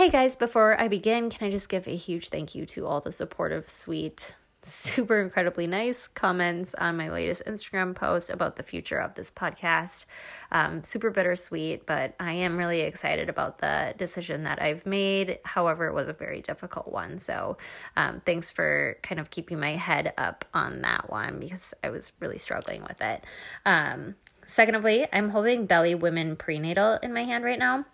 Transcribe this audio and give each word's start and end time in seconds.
Hey 0.00 0.08
guys, 0.08 0.34
before 0.34 0.80
I 0.80 0.88
begin, 0.88 1.28
can 1.28 1.46
I 1.46 1.50
just 1.50 1.68
give 1.68 1.86
a 1.86 1.94
huge 1.94 2.30
thank 2.30 2.54
you 2.54 2.64
to 2.64 2.86
all 2.86 3.02
the 3.02 3.12
supportive, 3.12 3.68
sweet, 3.68 4.34
super 4.62 5.20
incredibly 5.20 5.66
nice 5.66 6.08
comments 6.08 6.74
on 6.74 6.96
my 6.96 7.10
latest 7.10 7.42
Instagram 7.46 7.94
post 7.94 8.30
about 8.30 8.56
the 8.56 8.62
future 8.62 8.96
of 8.96 9.12
this 9.12 9.30
podcast. 9.30 10.06
Um, 10.52 10.82
super 10.82 11.10
bittersweet, 11.10 11.84
but 11.84 12.14
I 12.18 12.32
am 12.32 12.56
really 12.56 12.80
excited 12.80 13.28
about 13.28 13.58
the 13.58 13.92
decision 13.98 14.44
that 14.44 14.62
I've 14.62 14.86
made. 14.86 15.38
However, 15.44 15.86
it 15.86 15.92
was 15.92 16.08
a 16.08 16.14
very 16.14 16.40
difficult 16.40 16.88
one. 16.88 17.18
So, 17.18 17.58
um, 17.94 18.22
thanks 18.24 18.50
for 18.50 18.96
kind 19.02 19.20
of 19.20 19.28
keeping 19.28 19.60
my 19.60 19.72
head 19.72 20.14
up 20.16 20.46
on 20.54 20.80
that 20.80 21.10
one 21.10 21.38
because 21.38 21.74
I 21.84 21.90
was 21.90 22.12
really 22.20 22.38
struggling 22.38 22.80
with 22.84 23.02
it. 23.02 23.22
Um, 23.66 24.14
secondly, 24.46 25.06
I'm 25.12 25.28
holding 25.28 25.66
Beli 25.66 25.94
Women 25.94 26.36
Prenatal 26.36 26.98
in 27.02 27.12
my 27.12 27.24
hand 27.24 27.44
right 27.44 27.58
now 27.58 27.84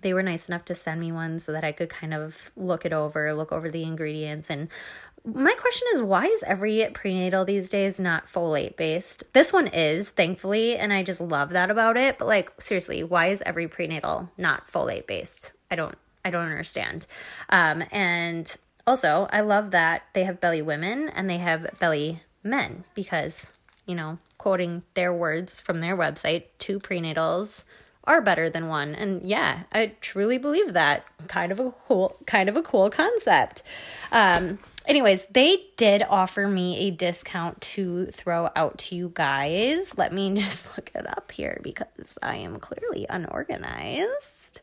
they 0.00 0.14
were 0.14 0.22
nice 0.22 0.48
enough 0.48 0.64
to 0.66 0.74
send 0.74 1.00
me 1.00 1.12
one 1.12 1.40
so 1.40 1.52
that 1.52 1.64
I 1.64 1.72
could 1.72 1.88
kind 1.88 2.14
of 2.14 2.50
look 2.56 2.84
it 2.84 2.92
over, 2.92 3.34
look 3.34 3.52
over 3.52 3.70
the 3.70 3.82
ingredients, 3.82 4.50
and 4.50 4.68
my 5.24 5.54
question 5.54 5.88
is 5.92 6.00
why 6.00 6.26
is 6.26 6.42
every 6.44 6.88
prenatal 6.94 7.44
these 7.44 7.68
days 7.68 8.00
not 8.00 8.28
folate 8.28 8.76
based? 8.76 9.24
This 9.32 9.52
one 9.52 9.66
is, 9.66 10.08
thankfully, 10.08 10.76
and 10.76 10.92
I 10.92 11.02
just 11.02 11.20
love 11.20 11.50
that 11.50 11.70
about 11.70 11.96
it. 11.96 12.18
But 12.18 12.28
like 12.28 12.52
seriously, 12.60 13.02
why 13.02 13.26
is 13.26 13.42
every 13.44 13.68
prenatal 13.68 14.30
not 14.38 14.68
folate 14.68 15.06
based? 15.06 15.52
I 15.70 15.76
don't 15.76 15.96
I 16.24 16.30
don't 16.30 16.46
understand. 16.46 17.06
Um, 17.48 17.84
and 17.90 18.54
also, 18.86 19.28
I 19.30 19.42
love 19.42 19.72
that 19.72 20.02
they 20.14 20.24
have 20.24 20.40
Beli 20.40 20.62
women 20.62 21.10
and 21.10 21.28
they 21.28 21.38
have 21.38 21.74
Beli 21.78 22.22
men 22.42 22.84
because, 22.94 23.48
you 23.86 23.94
know, 23.94 24.18
quoting 24.38 24.82
their 24.94 25.12
words 25.12 25.60
from 25.60 25.80
their 25.80 25.96
website, 25.96 26.44
two 26.58 26.78
prenatals 26.80 27.64
are 28.08 28.20
better 28.20 28.50
than 28.50 28.68
one. 28.68 28.94
And 28.94 29.22
yeah, 29.22 29.64
I 29.72 29.92
truly 30.00 30.38
believe 30.38 30.72
that. 30.72 31.04
Kind 31.28 31.52
of 31.52 31.60
a 31.60 31.70
cool 31.70 32.16
kind 32.26 32.48
of 32.48 32.56
a 32.56 32.62
cool 32.62 32.90
concept. 32.90 33.62
Um 34.10 34.58
anyways, 34.86 35.24
they 35.30 35.60
did 35.76 36.02
offer 36.02 36.48
me 36.48 36.78
a 36.78 36.90
discount 36.90 37.60
to 37.60 38.06
throw 38.06 38.50
out 38.56 38.78
to 38.78 38.96
you 38.96 39.12
guys. 39.14 39.96
Let 39.96 40.12
me 40.12 40.34
just 40.40 40.76
look 40.76 40.90
it 40.94 41.06
up 41.06 41.30
here 41.30 41.60
because 41.62 42.18
I 42.22 42.36
am 42.36 42.58
clearly 42.58 43.06
unorganized. 43.08 44.62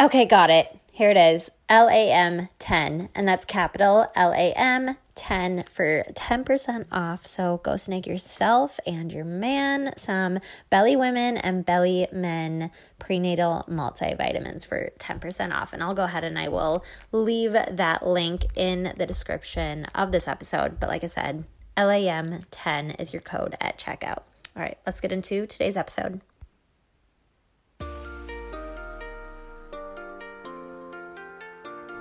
Okay, 0.00 0.24
got 0.24 0.48
it. 0.48 0.78
Here 0.90 1.10
it 1.10 1.16
is 1.16 1.50
LAM 1.70 2.48
10, 2.58 3.08
and 3.14 3.26
that's 3.26 3.44
capital 3.44 4.06
LAM 4.14 4.96
10 5.14 5.64
for 5.70 6.04
10% 6.12 6.86
off. 6.90 7.26
So 7.26 7.60
go 7.62 7.76
snag 7.76 8.06
yourself 8.06 8.80
and 8.86 9.12
your 9.12 9.24
man 9.24 9.92
some 9.96 10.38
Beli 10.70 10.96
women 10.96 11.36
and 11.36 11.64
Beli 11.64 12.06
men 12.12 12.70
prenatal 12.98 13.64
multivitamins 13.68 14.66
for 14.66 14.92
10% 14.98 15.52
off. 15.54 15.72
And 15.72 15.82
I'll 15.82 15.94
go 15.94 16.04
ahead 16.04 16.24
and 16.24 16.38
I 16.38 16.48
will 16.48 16.84
leave 17.10 17.52
that 17.52 18.06
link 18.06 18.44
in 18.56 18.92
the 18.96 19.06
description 19.06 19.86
of 19.94 20.12
this 20.12 20.26
episode. 20.28 20.80
But 20.80 20.88
like 20.88 21.04
I 21.04 21.08
said, 21.08 21.44
LAM10 21.76 23.00
is 23.00 23.12
your 23.12 23.22
code 23.22 23.56
at 23.60 23.78
checkout. 23.78 24.22
All 24.54 24.62
right, 24.62 24.78
let's 24.86 25.00
get 25.00 25.12
into 25.12 25.46
today's 25.46 25.76
episode. 25.76 26.20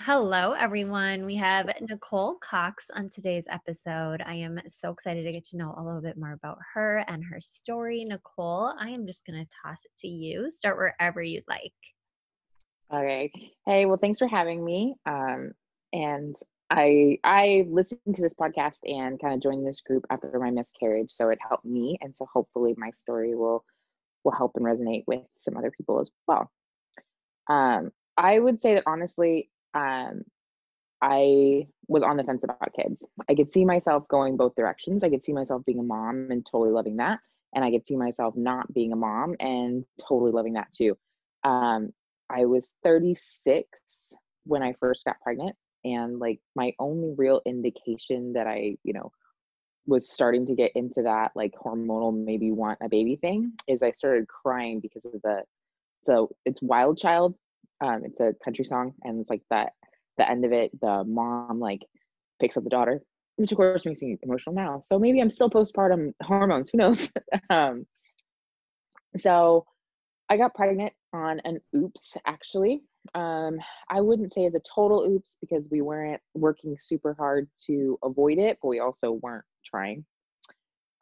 Hello, 0.00 0.52
everyone. 0.52 1.24
We 1.24 1.36
have 1.36 1.70
Nicole 1.80 2.36
Cox 2.36 2.90
on 2.94 3.08
today's 3.08 3.46
episode. 3.48 4.22
I 4.24 4.34
am 4.34 4.60
so 4.66 4.90
excited 4.90 5.24
to 5.24 5.32
get 5.32 5.44
to 5.46 5.56
know 5.56 5.74
a 5.76 5.82
little 5.82 6.00
bit 6.00 6.16
more 6.16 6.32
about 6.32 6.58
her 6.74 7.04
and 7.08 7.24
her 7.24 7.40
story. 7.40 8.04
Nicole, 8.04 8.74
I 8.80 8.88
am 8.88 9.06
just 9.06 9.24
going 9.24 9.44
to 9.44 9.50
toss 9.64 9.84
it 9.84 9.92
to 9.98 10.08
you. 10.08 10.50
Start 10.50 10.76
wherever 10.76 11.22
you'd 11.22 11.44
like. 11.48 11.72
Okay. 12.92 13.32
Hey, 13.64 13.86
well, 13.86 13.96
thanks 13.96 14.18
for 14.18 14.26
having 14.26 14.64
me. 14.64 14.96
Um, 15.06 15.52
and 15.92 16.34
I 16.70 17.18
I 17.22 17.66
listened 17.68 18.16
to 18.16 18.22
this 18.22 18.34
podcast 18.34 18.78
and 18.84 19.20
kind 19.20 19.34
of 19.34 19.42
joined 19.42 19.66
this 19.66 19.82
group 19.82 20.04
after 20.10 20.38
my 20.38 20.50
miscarriage, 20.50 21.10
so 21.10 21.28
it 21.28 21.38
helped 21.46 21.66
me, 21.66 21.98
and 22.00 22.16
so 22.16 22.26
hopefully 22.32 22.74
my 22.76 22.90
story 23.02 23.34
will 23.34 23.64
will 24.24 24.32
help 24.32 24.52
and 24.56 24.64
resonate 24.64 25.04
with 25.06 25.22
some 25.38 25.56
other 25.56 25.70
people 25.70 26.00
as 26.00 26.10
well. 26.26 26.50
Um, 27.48 27.92
I 28.16 28.38
would 28.38 28.60
say 28.60 28.74
that 28.74 28.84
honestly, 28.86 29.50
um, 29.74 30.22
I 31.00 31.66
was 31.88 32.02
on 32.02 32.16
the 32.16 32.24
fence 32.24 32.44
about 32.44 32.72
kids. 32.74 33.04
I 33.28 33.34
could 33.34 33.52
see 33.52 33.64
myself 33.64 34.06
going 34.08 34.36
both 34.36 34.54
directions. 34.54 35.02
I 35.02 35.10
could 35.10 35.24
see 35.24 35.32
myself 35.32 35.64
being 35.64 35.80
a 35.80 35.82
mom 35.82 36.28
and 36.30 36.46
totally 36.46 36.70
loving 36.70 36.96
that. 36.96 37.18
And 37.54 37.64
I 37.64 37.70
could 37.70 37.86
see 37.86 37.96
myself 37.96 38.34
not 38.36 38.72
being 38.72 38.92
a 38.92 38.96
mom 38.96 39.34
and 39.40 39.84
totally 40.08 40.30
loving 40.30 40.54
that 40.54 40.72
too. 40.72 40.96
Um, 41.44 41.92
I 42.30 42.46
was 42.46 42.72
36 42.84 43.66
when 44.44 44.62
I 44.62 44.74
first 44.80 45.04
got 45.04 45.20
pregnant. 45.20 45.56
And 45.84 46.20
like 46.20 46.38
my 46.54 46.72
only 46.78 47.12
real 47.16 47.40
indication 47.44 48.34
that 48.34 48.46
I, 48.46 48.76
you 48.84 48.92
know, 48.92 49.10
was 49.86 50.08
starting 50.08 50.46
to 50.46 50.54
get 50.54 50.72
into 50.76 51.02
that 51.02 51.32
like 51.34 51.52
hormonal 51.52 52.14
maybe 52.14 52.52
want 52.52 52.78
a 52.80 52.88
baby 52.88 53.16
thing 53.16 53.52
is 53.66 53.82
I 53.82 53.90
started 53.92 54.28
crying 54.28 54.80
because 54.80 55.04
of 55.04 55.12
the 55.24 55.42
so 56.04 56.30
it's 56.44 56.62
wild 56.62 56.98
child 56.98 57.34
um, 57.82 58.02
it's 58.04 58.20
a 58.20 58.32
country 58.44 58.64
song, 58.64 58.94
and 59.02 59.20
it's 59.20 59.30
like 59.30 59.42
that. 59.50 59.72
The 60.18 60.30
end 60.30 60.44
of 60.44 60.52
it, 60.52 60.78
the 60.80 61.04
mom 61.04 61.58
like 61.58 61.80
picks 62.40 62.56
up 62.56 62.64
the 62.64 62.70
daughter, 62.70 63.00
which 63.36 63.50
of 63.50 63.56
course 63.56 63.84
makes 63.84 64.02
me 64.02 64.18
emotional 64.22 64.54
now. 64.54 64.80
So 64.80 64.98
maybe 64.98 65.20
I'm 65.20 65.30
still 65.30 65.50
postpartum 65.50 66.12
hormones. 66.22 66.70
Who 66.70 66.78
knows? 66.78 67.10
um, 67.50 67.86
so 69.16 69.64
I 70.28 70.36
got 70.36 70.54
pregnant 70.54 70.92
on 71.12 71.40
an 71.44 71.60
oops. 71.74 72.16
Actually, 72.26 72.82
um, 73.14 73.58
I 73.90 74.00
wouldn't 74.00 74.32
say 74.32 74.42
it's 74.42 74.56
a 74.56 74.60
total 74.74 75.04
oops 75.10 75.36
because 75.40 75.66
we 75.70 75.80
weren't 75.80 76.20
working 76.34 76.76
super 76.80 77.14
hard 77.14 77.48
to 77.66 77.98
avoid 78.04 78.38
it, 78.38 78.58
but 78.62 78.68
we 78.68 78.80
also 78.80 79.12
weren't 79.12 79.44
trying. 79.64 80.04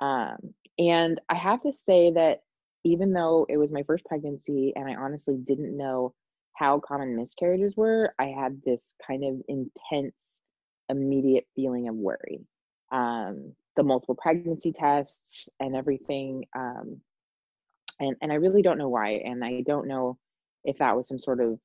Um, 0.01 0.55
and 0.79 1.21
I 1.29 1.35
have 1.35 1.63
to 1.63 1.73
say 1.73 2.13
that 2.15 2.41
even 2.85 3.13
though 3.13 3.45
it 3.49 3.59
was 3.59 3.73
my 3.73 3.83
first 3.83 4.05
pregnancy 4.07 4.73
and 4.75 4.89
I 4.89 4.95
honestly 4.95 5.37
didn't 5.37 5.77
know 5.77 6.15
how 6.61 6.79
common 6.79 7.17
miscarriages 7.17 7.75
were, 7.75 8.15
I 8.19 8.27
had 8.27 8.61
this 8.67 8.95
kind 9.05 9.25
of 9.25 9.41
intense, 9.49 10.15
immediate 10.91 11.47
feeling 11.57 11.89
of 11.89 11.95
worry. 11.95 12.45
Um, 12.93 13.55
the 13.77 13.83
multiple 13.83 14.15
pregnancy 14.15 14.73
tests 14.73 15.49
and 15.59 15.75
everything. 15.75 16.45
Um, 16.55 17.01
and, 17.99 18.15
and 18.21 18.31
I 18.31 18.35
really 18.35 18.61
don't 18.61 18.77
know 18.77 18.91
why. 18.91 19.23
And 19.25 19.43
I 19.43 19.63
don't 19.67 19.89
know 19.89 20.19
if 20.65 20.77
that 20.79 20.95
was 20.95 21.09
some 21.09 21.19
sort 21.19 21.41
of 21.41 21.59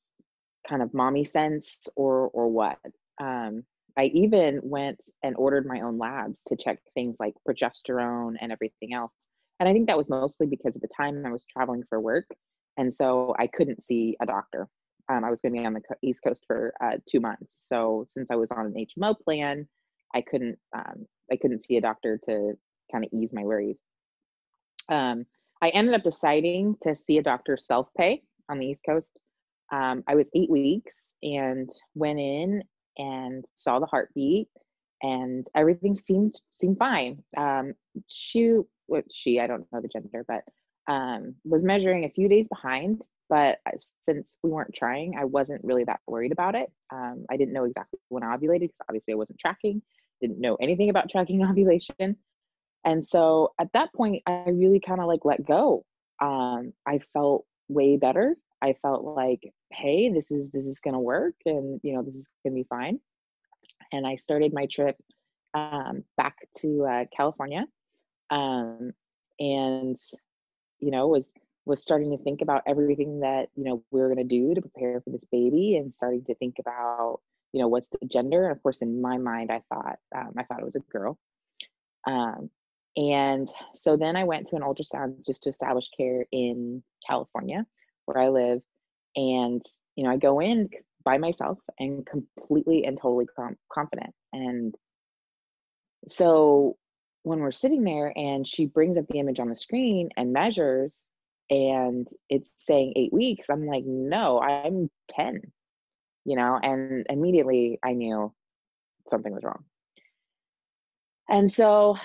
kind 0.68 0.82
of 0.82 0.94
mommy 0.94 1.26
sense 1.26 1.78
or 1.98 2.30
or 2.30 2.48
what. 2.48 2.80
Um, 3.20 3.64
I 3.98 4.06
even 4.06 4.62
went 4.64 5.00
and 5.24 5.36
ordered 5.36 5.66
my 5.66 5.82
own 5.82 5.98
labs 5.98 6.42
to 6.48 6.56
check 6.56 6.80
things 6.94 7.18
like 7.20 7.34
progesterone 7.48 8.36
and 8.40 8.52
everything 8.52 8.94
else. 8.94 9.14
And 9.60 9.68
I 9.68 9.74
think 9.74 9.88
that 9.88 9.98
was 9.98 10.10
mostly 10.10 10.48
because 10.48 10.76
at 10.76 10.82
the 10.82 10.90
time 10.96 11.26
I 11.26 11.32
was 11.32 11.46
traveling 11.46 11.84
for 11.90 12.00
work. 12.00 12.28
And 12.78 12.94
so 12.94 13.36
I 13.40 13.48
couldn't 13.48 13.86
see 13.86 14.16
a 14.22 14.26
doctor 14.26 14.70
um, 15.10 15.24
I 15.24 15.30
was 15.30 15.40
going 15.42 15.54
to 15.54 15.60
be 15.60 15.66
on 15.66 15.74
the 15.74 15.82
East 16.02 16.22
Coast 16.24 16.44
for 16.48 16.74
uh, 16.84 16.98
two 17.08 17.20
months. 17.20 17.56
So 17.68 18.06
since 18.08 18.30
I 18.32 18.36
was 18.36 18.50
on 18.52 18.66
an 18.66 18.74
HMO 18.74 19.16
plan, 19.20 19.68
I 20.14 20.22
couldn't 20.22 20.58
um, 20.76 21.06
I 21.32 21.38
couldn't 21.38 21.64
see 21.64 21.78
a 21.78 21.82
doctor 21.82 22.20
to 22.26 22.54
kind 22.92 23.04
of 23.04 23.10
ease 23.14 23.32
my 23.34 23.44
worries. 23.44 23.82
Um, 24.90 25.26
I 25.62 25.70
ended 25.70 25.96
up 25.96 26.04
deciding 26.04 26.76
to 26.84 26.96
see 26.96 27.18
a 27.18 27.24
doctor 27.24 27.58
self 27.58 27.88
pay 27.98 28.22
on 28.50 28.60
the 28.60 28.68
East 28.68 28.82
Coast. 28.88 29.08
Um, 29.72 30.04
I 30.08 30.16
was 30.16 30.28
eight 30.36 30.50
weeks 30.50 31.10
and 31.24 31.70
went 31.96 32.20
in 32.20 32.64
and 32.98 33.44
saw 33.58 33.80
the 33.80 33.88
heartbeat, 33.88 34.48
and 35.02 35.48
everything 35.56 35.96
seemed 35.96 36.40
seemed 36.52 36.78
fine. 36.78 37.24
Um, 37.38 37.74
she, 38.08 38.60
what 38.86 39.06
she, 39.12 39.40
I 39.40 39.48
don't 39.48 39.66
know 39.72 39.82
the 39.82 39.88
gender, 39.88 40.26
but 40.28 40.44
um, 40.92 41.36
was 41.44 41.64
measuring 41.64 42.06
a 42.06 42.10
few 42.10 42.30
days 42.30 42.48
behind 42.48 43.02
but 43.30 43.60
since 44.02 44.36
we 44.44 44.50
weren't 44.50 44.74
trying, 44.74 45.16
I 45.20 45.26
wasn't 45.26 45.64
really 45.64 45.84
that 45.86 46.00
worried 46.08 46.32
about 46.32 46.56
it. 46.56 46.72
Um, 46.92 47.26
I 47.30 47.38
didn't 47.38 47.54
know 47.54 47.66
exactly 47.66 48.00
when 48.10 48.24
I 48.24 48.36
ovulated 48.36 48.62
because 48.62 48.86
obviously 48.88 49.14
I 49.14 49.18
wasn't 49.18 49.40
tracking, 49.40 49.82
didn't 50.22 50.40
know 50.40 50.56
anything 50.56 50.90
about 50.90 51.10
tracking 51.10 51.44
ovulation. 51.50 52.18
And 52.84 53.06
so 53.06 53.54
at 53.60 53.74
that 53.74 53.94
point, 53.94 54.22
I 54.28 54.46
really 54.48 54.80
kind 54.80 55.02
of 55.02 55.08
like 55.08 55.26
let 55.26 55.46
go. 55.46 55.86
Um, 56.22 56.74
I 56.86 57.00
felt 57.14 57.46
way 57.68 57.98
better. 57.98 58.38
I 58.62 58.76
felt 58.82 59.04
like, 59.04 59.54
hey, 59.72 60.10
this 60.10 60.32
is 60.32 60.52
this 60.52 60.66
is 60.66 60.80
gonna 60.80 61.00
work, 61.00 61.36
and 61.46 61.80
you 61.84 61.94
know 61.94 62.04
this 62.04 62.16
is 62.16 62.28
gonna 62.44 62.56
be 62.56 62.66
fine. 62.70 63.00
And 63.92 64.08
I 64.08 64.16
started 64.16 64.54
my 64.54 64.68
trip 64.68 64.96
um, 65.54 66.04
back 66.18 66.36
to 66.60 66.86
uh, 66.86 67.06
California, 67.16 67.66
um, 68.30 68.92
and 69.40 69.98
you 70.80 70.92
know 70.92 71.08
was 71.08 71.32
was 71.66 71.82
starting 71.82 72.12
to 72.12 72.24
think 72.24 72.42
about 72.42 72.64
everything 72.68 73.22
that 73.22 73.50
you 73.56 73.64
know 73.64 73.84
we 73.92 74.00
were 74.00 74.14
going 74.14 74.28
to 74.28 74.36
do 74.36 74.54
to 74.54 74.62
prepare 74.62 75.02
for 75.02 75.10
this 75.10 75.26
baby, 75.32 75.78
and 75.78 75.94
starting 75.94 76.24
to 76.26 76.36
think 76.36 76.56
about 76.60 77.20
you 77.54 77.62
know 77.62 77.68
what's 77.68 77.90
the 77.90 78.06
gender. 78.06 78.44
And 78.44 78.52
of 78.52 78.62
course, 78.62 78.82
in 78.82 79.02
my 79.02 79.18
mind, 79.18 79.52
I 79.52 79.62
thought 79.74 79.98
um, 80.16 80.34
I 80.38 80.44
thought 80.44 80.60
it 80.60 80.66
was 80.66 80.76
a 80.76 80.80
girl. 80.92 81.18
Um, 82.08 82.50
and 82.98 83.50
so 83.74 83.98
then 83.98 84.16
I 84.16 84.24
went 84.24 84.48
to 84.48 84.56
an 84.56 84.62
ultrasound 84.62 85.26
just 85.26 85.44
to 85.44 85.50
establish 85.50 85.90
care 85.98 86.26
in 86.32 86.82
California, 87.06 87.66
where 88.06 88.18
I 88.18 88.30
live. 88.30 88.62
And, 89.16 89.62
you 89.96 90.04
know, 90.04 90.12
I 90.12 90.18
go 90.18 90.40
in 90.40 90.70
by 91.04 91.18
myself 91.18 91.60
and 91.80 92.06
completely 92.06 92.86
and 92.86 92.98
totally 93.00 93.26
com- 93.36 93.58
confident. 93.72 94.14
And 94.34 94.74
so 96.08 96.78
when 97.24 97.40
we're 97.40 97.52
sitting 97.52 97.84
there 97.84 98.14
and 98.16 98.48
she 98.48 98.66
brings 98.66 98.98
up 98.98 99.08
the 99.08 99.20
image 99.20 99.40
on 99.40 99.50
the 99.50 99.56
screen 99.56 100.10
and 100.16 100.32
measures 100.32 101.06
and 101.50 102.08
it's 102.30 102.52
saying 102.58 102.94
eight 102.96 103.14
weeks, 103.14 103.50
I'm 103.50 103.66
like, 103.66 103.84
no, 103.86 104.40
I'm 104.40 104.90
10, 105.12 105.42
you 106.26 106.36
know, 106.36 106.60
and 106.62 107.06
immediately 107.10 107.80
I 107.84 107.94
knew 107.94 108.34
something 109.08 109.34
was 109.34 109.44
wrong. 109.44 109.64
And 111.30 111.52
so 111.52 111.98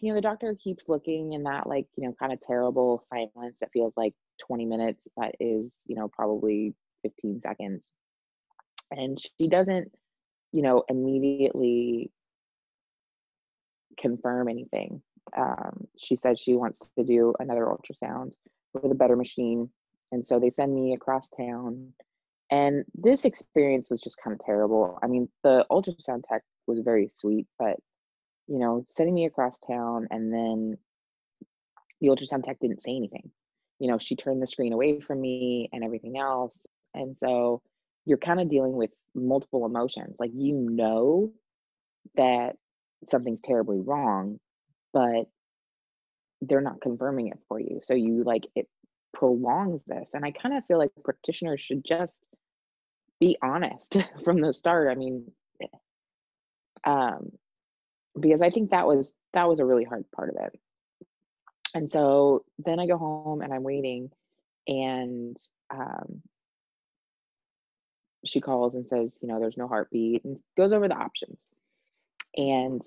you 0.00 0.08
know, 0.08 0.14
the 0.14 0.22
doctor 0.22 0.56
keeps 0.62 0.88
looking 0.88 1.34
in 1.34 1.42
that 1.44 1.66
like, 1.66 1.86
you 1.96 2.06
know, 2.06 2.14
kind 2.18 2.32
of 2.32 2.40
terrible 2.40 3.02
silence 3.04 3.56
that 3.60 3.70
feels 3.72 3.92
like 3.96 4.14
20 4.46 4.64
minutes, 4.64 5.06
but 5.16 5.34
is, 5.38 5.76
you 5.86 5.94
know, 5.94 6.08
probably 6.08 6.74
15 7.02 7.40
seconds. 7.42 7.92
And 8.90 9.18
she 9.38 9.48
doesn't, 9.48 9.92
you 10.52 10.62
know, 10.62 10.84
immediately 10.88 12.10
confirm 13.98 14.48
anything. 14.48 15.02
Um, 15.36 15.86
she 15.98 16.16
said 16.16 16.38
she 16.38 16.54
wants 16.54 16.80
to 16.96 17.04
do 17.04 17.34
another 17.38 17.66
ultrasound 17.66 18.32
with 18.74 18.92
a 18.92 18.96
better 18.96 19.16
machine. 19.16 19.70
And 20.12 20.24
so 20.24 20.38
they 20.38 20.50
send 20.50 20.74
me 20.74 20.94
across 20.94 21.28
town. 21.28 21.92
And 22.50 22.84
this 22.94 23.24
experience 23.24 23.90
was 23.90 24.00
just 24.00 24.20
kind 24.22 24.34
of 24.38 24.44
terrible. 24.44 24.98
I 25.02 25.06
mean, 25.06 25.28
the 25.44 25.64
ultrasound 25.70 26.22
tech 26.28 26.42
was 26.66 26.80
very 26.80 27.10
sweet, 27.14 27.46
but 27.58 27.76
you 28.48 28.58
know, 28.58 28.84
sending 28.88 29.14
me 29.14 29.26
across 29.26 29.58
town 29.60 30.08
and 30.10 30.32
then 30.32 30.76
the 32.00 32.08
ultrasound 32.08 32.44
tech 32.44 32.58
didn't 32.60 32.82
say 32.82 32.96
anything. 32.96 33.30
You 33.78 33.88
know, 33.88 33.98
she 33.98 34.16
turned 34.16 34.42
the 34.42 34.46
screen 34.46 34.72
away 34.72 35.00
from 35.00 35.20
me 35.20 35.68
and 35.72 35.84
everything 35.84 36.18
else. 36.18 36.66
And 36.92 37.16
so 37.18 37.62
you're 38.04 38.18
kind 38.18 38.40
of 38.40 38.50
dealing 38.50 38.72
with 38.72 38.90
multiple 39.14 39.64
emotions. 39.64 40.16
Like 40.18 40.32
you 40.34 40.54
know 40.54 41.32
that 42.16 42.56
something's 43.08 43.40
terribly 43.44 43.80
wrong, 43.80 44.40
but 44.92 45.26
they're 46.40 46.60
not 46.60 46.80
confirming 46.80 47.28
it 47.28 47.38
for 47.48 47.60
you. 47.60 47.80
So 47.82 47.94
you 47.94 48.24
like 48.24 48.44
it 48.54 48.68
prolongs 49.12 49.84
this. 49.84 50.10
And 50.14 50.24
I 50.24 50.30
kind 50.30 50.56
of 50.56 50.64
feel 50.66 50.78
like 50.78 50.90
practitioners 51.04 51.60
should 51.60 51.84
just 51.84 52.18
be 53.18 53.36
honest 53.42 53.96
from 54.24 54.40
the 54.40 54.52
start. 54.54 54.88
I 54.90 54.94
mean, 54.94 55.30
eh, 55.62 55.66
um, 56.84 57.32
because 58.18 58.42
I 58.42 58.50
think 58.50 58.70
that 58.70 58.86
was 58.86 59.14
that 59.34 59.48
was 59.48 59.60
a 59.60 59.64
really 59.64 59.84
hard 59.84 60.04
part 60.12 60.30
of 60.30 60.36
it. 60.44 60.58
And 61.74 61.88
so 61.88 62.44
then 62.58 62.80
I 62.80 62.86
go 62.86 62.98
home 62.98 63.42
and 63.42 63.52
I'm 63.52 63.62
waiting, 63.62 64.10
and 64.66 65.36
um, 65.70 66.22
she 68.24 68.40
calls 68.40 68.74
and 68.74 68.88
says, 68.88 69.18
you 69.22 69.28
know, 69.28 69.38
there's 69.38 69.56
no 69.56 69.68
heartbeat, 69.68 70.24
and 70.24 70.38
goes 70.56 70.72
over 70.72 70.88
the 70.88 70.96
options. 70.96 71.38
And 72.36 72.82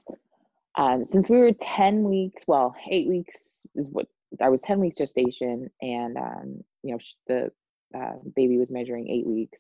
um, 0.75 1.05
since 1.05 1.29
we 1.29 1.37
were 1.37 1.51
10 1.53 2.03
weeks, 2.03 2.43
well, 2.47 2.75
eight 2.89 3.07
weeks 3.07 3.61
is 3.75 3.87
what 3.89 4.07
I 4.41 4.49
was 4.49 4.61
10 4.61 4.79
weeks 4.79 4.97
gestation, 4.97 5.69
and 5.81 6.17
um, 6.17 6.63
you 6.81 6.91
know, 6.93 6.99
the 7.27 7.51
uh, 7.97 8.15
baby 8.35 8.57
was 8.57 8.71
measuring 8.71 9.09
eight 9.09 9.27
weeks. 9.27 9.59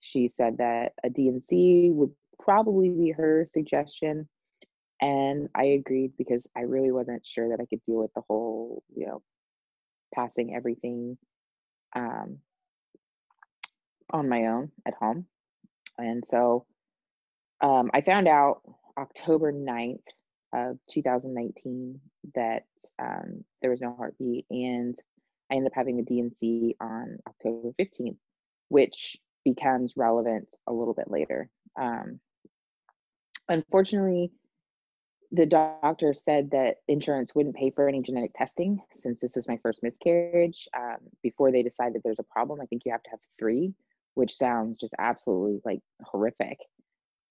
She 0.00 0.28
said 0.28 0.58
that 0.58 0.92
a 1.02 1.10
D&C 1.10 1.90
would 1.90 2.12
probably 2.38 2.90
be 2.90 3.10
her 3.10 3.46
suggestion 3.50 4.28
and 5.00 5.48
I 5.54 5.64
agreed 5.64 6.12
because 6.16 6.48
I 6.56 6.60
really 6.60 6.90
wasn't 6.90 7.26
sure 7.26 7.50
that 7.50 7.60
I 7.60 7.66
could 7.66 7.84
deal 7.86 7.98
with 7.98 8.14
the 8.14 8.22
whole, 8.28 8.82
you 8.94 9.06
know, 9.06 9.22
passing 10.14 10.54
everything 10.54 11.18
um, 11.94 12.38
on 14.10 14.28
my 14.28 14.46
own 14.46 14.70
at 14.86 14.94
home. 14.94 15.26
And 15.98 16.24
so 16.26 16.64
um, 17.60 17.90
I 17.92 18.00
found 18.00 18.28
out 18.28 18.62
October 18.98 19.52
9th 19.52 20.00
of 20.52 20.78
2019 20.90 22.00
that 22.34 22.64
um, 22.98 23.44
there 23.60 23.70
was 23.70 23.80
no 23.80 23.94
heartbeat. 23.96 24.46
And 24.50 24.98
I 25.50 25.54
ended 25.54 25.72
up 25.72 25.76
having 25.76 25.98
a 25.98 26.02
D&C 26.02 26.76
on 26.80 27.18
October 27.28 27.72
15th, 27.78 28.16
which 28.68 29.16
becomes 29.44 29.94
relevant 29.96 30.48
a 30.66 30.72
little 30.72 30.94
bit 30.94 31.10
later. 31.10 31.48
Um, 31.78 32.20
unfortunately, 33.48 34.32
the 35.32 35.46
doctor 35.46 36.14
said 36.14 36.50
that 36.52 36.76
insurance 36.88 37.34
wouldn't 37.34 37.56
pay 37.56 37.70
for 37.70 37.88
any 37.88 38.02
genetic 38.02 38.32
testing 38.34 38.80
since 38.98 39.18
this 39.20 39.36
was 39.36 39.48
my 39.48 39.58
first 39.62 39.80
miscarriage. 39.82 40.68
Um, 40.76 40.96
before 41.22 41.50
they 41.50 41.62
decided 41.62 42.00
there's 42.02 42.20
a 42.20 42.32
problem, 42.32 42.60
I 42.60 42.66
think 42.66 42.82
you 42.84 42.92
have 42.92 43.02
to 43.02 43.10
have 43.10 43.20
three, 43.38 43.74
which 44.14 44.36
sounds 44.36 44.78
just 44.78 44.94
absolutely 44.98 45.60
like 45.64 45.80
horrific. 46.02 46.58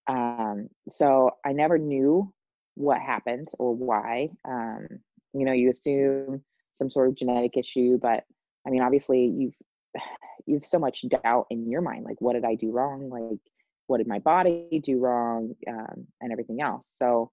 Um, 0.08 0.70
so 0.90 1.32
I 1.46 1.54
never 1.54 1.78
knew 1.78 2.32
what 2.76 3.00
happened 3.00 3.50
or 3.58 3.74
why. 3.76 4.30
Um, 4.48 4.88
you 5.34 5.46
know, 5.46 5.54
you 5.54 5.70
assume 5.70 6.44
some 6.78 6.90
sort 6.90 7.10
of 7.10 7.16
genetic 7.16 7.58
issue, 7.58 7.98
but 8.02 8.24
I 8.66 8.70
mean, 8.70 8.82
obviously, 8.82 9.26
you've 9.26 9.56
you've 10.46 10.66
so 10.66 10.80
much 10.80 11.06
doubt 11.10 11.48
in 11.50 11.70
your 11.70 11.82
mind. 11.82 12.06
Like, 12.06 12.22
what 12.22 12.34
did 12.34 12.46
I 12.46 12.56
do 12.56 12.72
wrong? 12.72 13.10
Like, 13.10 13.40
what 13.88 13.98
did 13.98 14.08
my 14.08 14.20
body 14.20 14.82
do 14.86 15.00
wrong? 15.00 15.56
Um, 15.68 16.08
and 16.22 16.32
everything 16.32 16.62
else. 16.62 16.94
So 16.98 17.32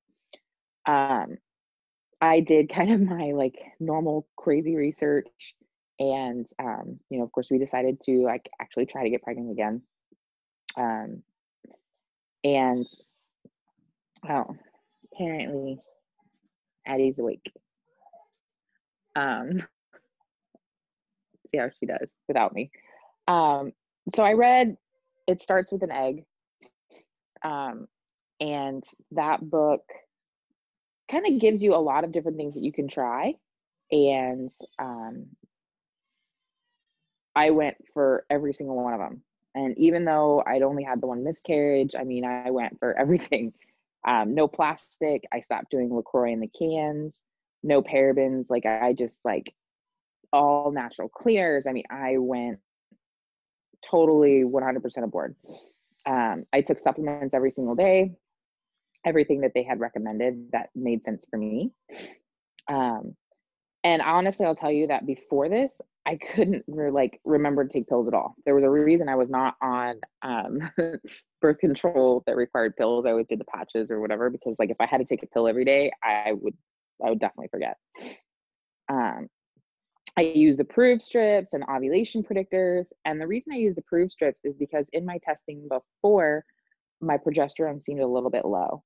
um, 0.86 1.36
I 2.20 2.40
did 2.40 2.68
kind 2.74 2.92
of 2.92 3.00
my 3.00 3.32
like 3.32 3.56
normal 3.80 4.26
crazy 4.36 4.76
research, 4.76 5.28
and 5.98 6.46
um, 6.58 7.00
you 7.10 7.18
know, 7.18 7.24
of 7.24 7.32
course, 7.32 7.48
we 7.50 7.58
decided 7.58 8.00
to 8.06 8.22
like 8.22 8.48
actually 8.60 8.86
try 8.86 9.04
to 9.04 9.10
get 9.10 9.22
pregnant 9.22 9.50
again. 9.50 9.82
Um, 10.76 11.22
and 12.44 12.86
oh, 14.28 14.56
apparently, 15.12 15.78
Addie's 16.86 17.18
awake. 17.18 17.52
Um, 19.14 19.62
see 21.50 21.58
how 21.58 21.68
she 21.78 21.86
does 21.86 22.08
without 22.28 22.54
me. 22.54 22.70
Um, 23.28 23.72
so 24.14 24.24
I 24.24 24.32
read 24.32 24.76
it 25.26 25.40
starts 25.40 25.72
with 25.72 25.82
an 25.82 25.92
egg. 25.92 26.24
Um, 27.44 27.86
and 28.40 28.82
that 29.12 29.48
book 29.48 29.84
kind 31.10 31.26
of 31.26 31.40
gives 31.40 31.62
you 31.62 31.74
a 31.74 31.76
lot 31.76 32.04
of 32.04 32.12
different 32.12 32.36
things 32.36 32.54
that 32.54 32.62
you 32.62 32.72
can 32.72 32.88
try. 32.88 33.34
And 33.90 34.50
um, 34.78 35.26
I 37.36 37.50
went 37.50 37.76
for 37.92 38.24
every 38.30 38.52
single 38.52 38.76
one 38.76 38.94
of 38.94 39.00
them. 39.00 39.22
And 39.54 39.76
even 39.76 40.04
though 40.04 40.42
I'd 40.46 40.62
only 40.62 40.82
had 40.82 41.00
the 41.00 41.06
one 41.06 41.24
miscarriage, 41.24 41.92
I 41.98 42.04
mean, 42.04 42.24
I 42.24 42.50
went 42.50 42.78
for 42.78 42.94
everything. 42.98 43.52
Um, 44.06 44.34
no 44.34 44.48
plastic. 44.48 45.24
I 45.32 45.40
stopped 45.40 45.70
doing 45.70 45.94
LaCroix 45.94 46.32
in 46.32 46.40
the 46.40 46.48
cans. 46.48 47.22
No 47.62 47.82
parabens. 47.82 48.46
Like 48.48 48.66
I 48.66 48.92
just 48.92 49.20
like 49.24 49.54
all 50.32 50.72
natural 50.72 51.08
clears. 51.08 51.64
I 51.66 51.72
mean, 51.72 51.84
I 51.90 52.16
went 52.18 52.58
totally 53.88 54.42
100% 54.44 55.04
aboard. 55.04 55.36
Um, 56.06 56.44
I 56.52 56.62
took 56.62 56.80
supplements 56.80 57.34
every 57.34 57.50
single 57.50 57.74
day 57.74 58.12
everything 59.04 59.40
that 59.40 59.52
they 59.54 59.62
had 59.62 59.80
recommended 59.80 60.50
that 60.52 60.70
made 60.74 61.04
sense 61.04 61.26
for 61.28 61.38
me. 61.38 61.72
Um, 62.68 63.16
and 63.84 64.02
honestly, 64.02 64.46
I'll 64.46 64.56
tell 64.56 64.70
you 64.70 64.86
that 64.88 65.06
before 65.06 65.48
this, 65.48 65.80
I 66.06 66.16
couldn't 66.16 66.64
re- 66.66 66.90
like 66.90 67.20
remember 67.24 67.64
to 67.64 67.72
take 67.72 67.88
pills 67.88 68.08
at 68.08 68.14
all. 68.14 68.34
There 68.44 68.54
was 68.54 68.64
a 68.64 68.70
reason 68.70 69.08
I 69.08 69.14
was 69.14 69.28
not 69.28 69.54
on 69.62 70.00
um, 70.22 70.70
birth 71.40 71.58
control 71.58 72.22
that 72.26 72.36
required 72.36 72.76
pills. 72.76 73.06
I 73.06 73.10
always 73.10 73.26
did 73.26 73.40
the 73.40 73.44
patches 73.44 73.90
or 73.90 74.00
whatever 74.00 74.30
because 74.30 74.56
like 74.58 74.70
if 74.70 74.76
I 74.80 74.86
had 74.86 74.98
to 74.98 75.04
take 75.04 75.22
a 75.22 75.26
pill 75.26 75.46
every 75.46 75.64
day, 75.64 75.92
I 76.02 76.32
would 76.32 76.54
I 77.04 77.10
would 77.10 77.20
definitely 77.20 77.48
forget. 77.48 77.76
Um, 78.88 79.28
I 80.16 80.22
use 80.22 80.56
the 80.56 80.64
Proov 80.64 81.00
strips 81.00 81.54
and 81.54 81.64
ovulation 81.70 82.22
predictors, 82.22 82.86
and 83.04 83.20
the 83.20 83.26
reason 83.26 83.52
I 83.52 83.56
use 83.56 83.74
the 83.74 83.82
Proov 83.82 84.12
strips 84.12 84.44
is 84.44 84.54
because 84.56 84.86
in 84.92 85.06
my 85.06 85.18
testing 85.24 85.68
before, 85.68 86.44
my 87.00 87.16
progesterone 87.16 87.82
seemed 87.82 88.00
a 88.00 88.06
little 88.06 88.30
bit 88.30 88.44
low. 88.44 88.82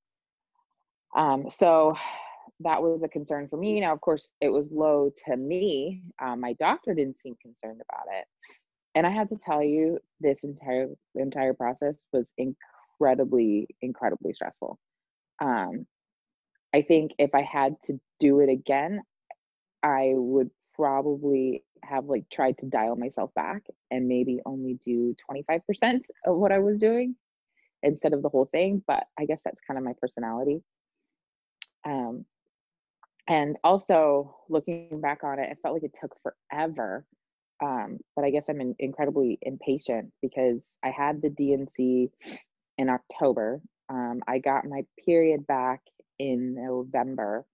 Um, 1.16 1.50
so 1.50 1.96
that 2.60 2.82
was 2.82 3.02
a 3.02 3.08
concern 3.08 3.48
for 3.48 3.56
me. 3.56 3.80
Now, 3.80 3.92
of 3.92 4.00
course, 4.00 4.28
it 4.40 4.48
was 4.48 4.70
low 4.72 5.12
to 5.26 5.36
me. 5.36 6.02
Um, 6.22 6.40
my 6.40 6.54
doctor 6.54 6.94
didn't 6.94 7.20
seem 7.22 7.36
concerned 7.40 7.80
about 7.88 8.06
it. 8.12 8.26
and 8.94 9.06
I 9.06 9.10
have 9.10 9.28
to 9.30 9.36
tell 9.36 9.62
you, 9.62 9.98
this 10.20 10.44
entire 10.44 10.88
entire 11.14 11.54
process 11.54 12.04
was 12.12 12.26
incredibly, 12.38 13.68
incredibly 13.82 14.32
stressful. 14.32 14.78
Um, 15.40 15.86
I 16.74 16.82
think 16.82 17.12
if 17.18 17.34
I 17.34 17.42
had 17.42 17.76
to 17.84 18.00
do 18.20 18.40
it 18.40 18.50
again, 18.50 19.02
I 19.82 20.12
would 20.14 20.50
probably 20.74 21.64
have 21.84 22.06
like 22.06 22.24
tried 22.30 22.58
to 22.58 22.66
dial 22.66 22.96
myself 22.96 23.32
back 23.34 23.62
and 23.90 24.08
maybe 24.08 24.40
only 24.44 24.78
do 24.84 25.14
25% 25.30 26.00
of 26.26 26.36
what 26.36 26.52
I 26.52 26.58
was 26.58 26.78
doing 26.78 27.16
instead 27.82 28.12
of 28.12 28.22
the 28.22 28.28
whole 28.28 28.46
thing. 28.46 28.82
But 28.86 29.04
I 29.18 29.24
guess 29.26 29.40
that's 29.44 29.60
kind 29.60 29.78
of 29.78 29.84
my 29.84 29.94
personality. 30.00 30.62
Um, 31.84 32.24
and 33.28 33.56
also 33.64 34.36
looking 34.48 35.00
back 35.00 35.24
on 35.24 35.38
it, 35.38 35.50
it 35.50 35.58
felt 35.62 35.74
like 35.74 35.84
it 35.84 35.94
took 36.00 36.14
forever. 36.22 37.04
Um, 37.62 37.98
but 38.14 38.24
I 38.24 38.30
guess 38.30 38.46
I'm 38.48 38.60
in, 38.60 38.74
incredibly 38.78 39.38
impatient 39.42 40.12
because 40.22 40.60
I 40.84 40.90
had 40.90 41.22
the 41.22 41.30
D&C 41.30 42.10
in 42.78 42.88
October. 42.88 43.60
Um, 43.88 44.20
I 44.28 44.38
got 44.38 44.66
my 44.66 44.82
period 45.04 45.46
back 45.46 45.80
in 46.18 46.54
November. 46.54 47.46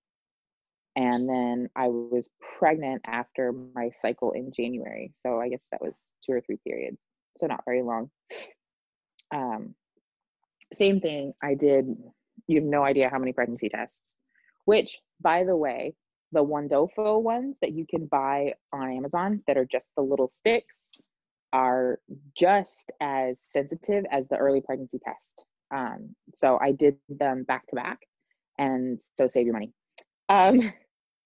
And 0.95 1.29
then 1.29 1.71
I 1.75 1.88
was 1.88 2.29
pregnant 2.59 3.02
after 3.07 3.52
my 3.75 3.91
cycle 4.02 4.33
in 4.33 4.52
January. 4.55 5.12
So 5.25 5.41
I 5.41 5.49
guess 5.49 5.67
that 5.73 5.81
was 5.81 5.95
two 6.25 6.33
or 6.33 6.41
three 6.43 6.59
periods. 6.67 6.99
So 7.41 7.47
not 7.47 7.64
very 7.64 7.83
long. 7.83 8.11
Um, 9.35 9.75
same 10.73 11.00
thing. 11.00 11.33
I 11.43 11.55
did, 11.55 11.87
you 12.47 12.61
have 12.61 12.69
no 12.69 12.85
idea 12.85 13.09
how 13.09 13.19
many 13.19 13.33
pregnancy 13.33 13.69
tests, 13.69 14.17
which, 14.64 14.99
by 15.21 15.45
the 15.45 15.57
way, 15.57 15.95
the 16.33 16.45
Wondfo 16.45 17.21
ones 17.23 17.57
that 17.61 17.73
you 17.73 17.87
can 17.87 18.07
buy 18.07 18.54
on 18.73 18.90
Amazon 18.90 19.42
that 19.47 19.57
are 19.57 19.66
just 19.66 19.90
the 19.97 20.02
little 20.02 20.31
sticks 20.40 20.90
are 21.52 21.99
just 22.37 22.90
as 23.00 23.38
sensitive 23.50 24.04
as 24.11 24.26
the 24.28 24.37
early 24.37 24.62
pregnancy 24.62 24.99
test. 25.04 25.45
Um, 25.71 26.14
so 26.35 26.59
I 26.61 26.73
did 26.73 26.97
them 27.09 27.45
back 27.45 27.66
to 27.69 27.76
back, 27.76 28.00
and 28.59 29.00
so 29.14 29.28
save 29.28 29.47
your 29.47 29.54
money. 29.54 29.73
Um, 30.28 30.73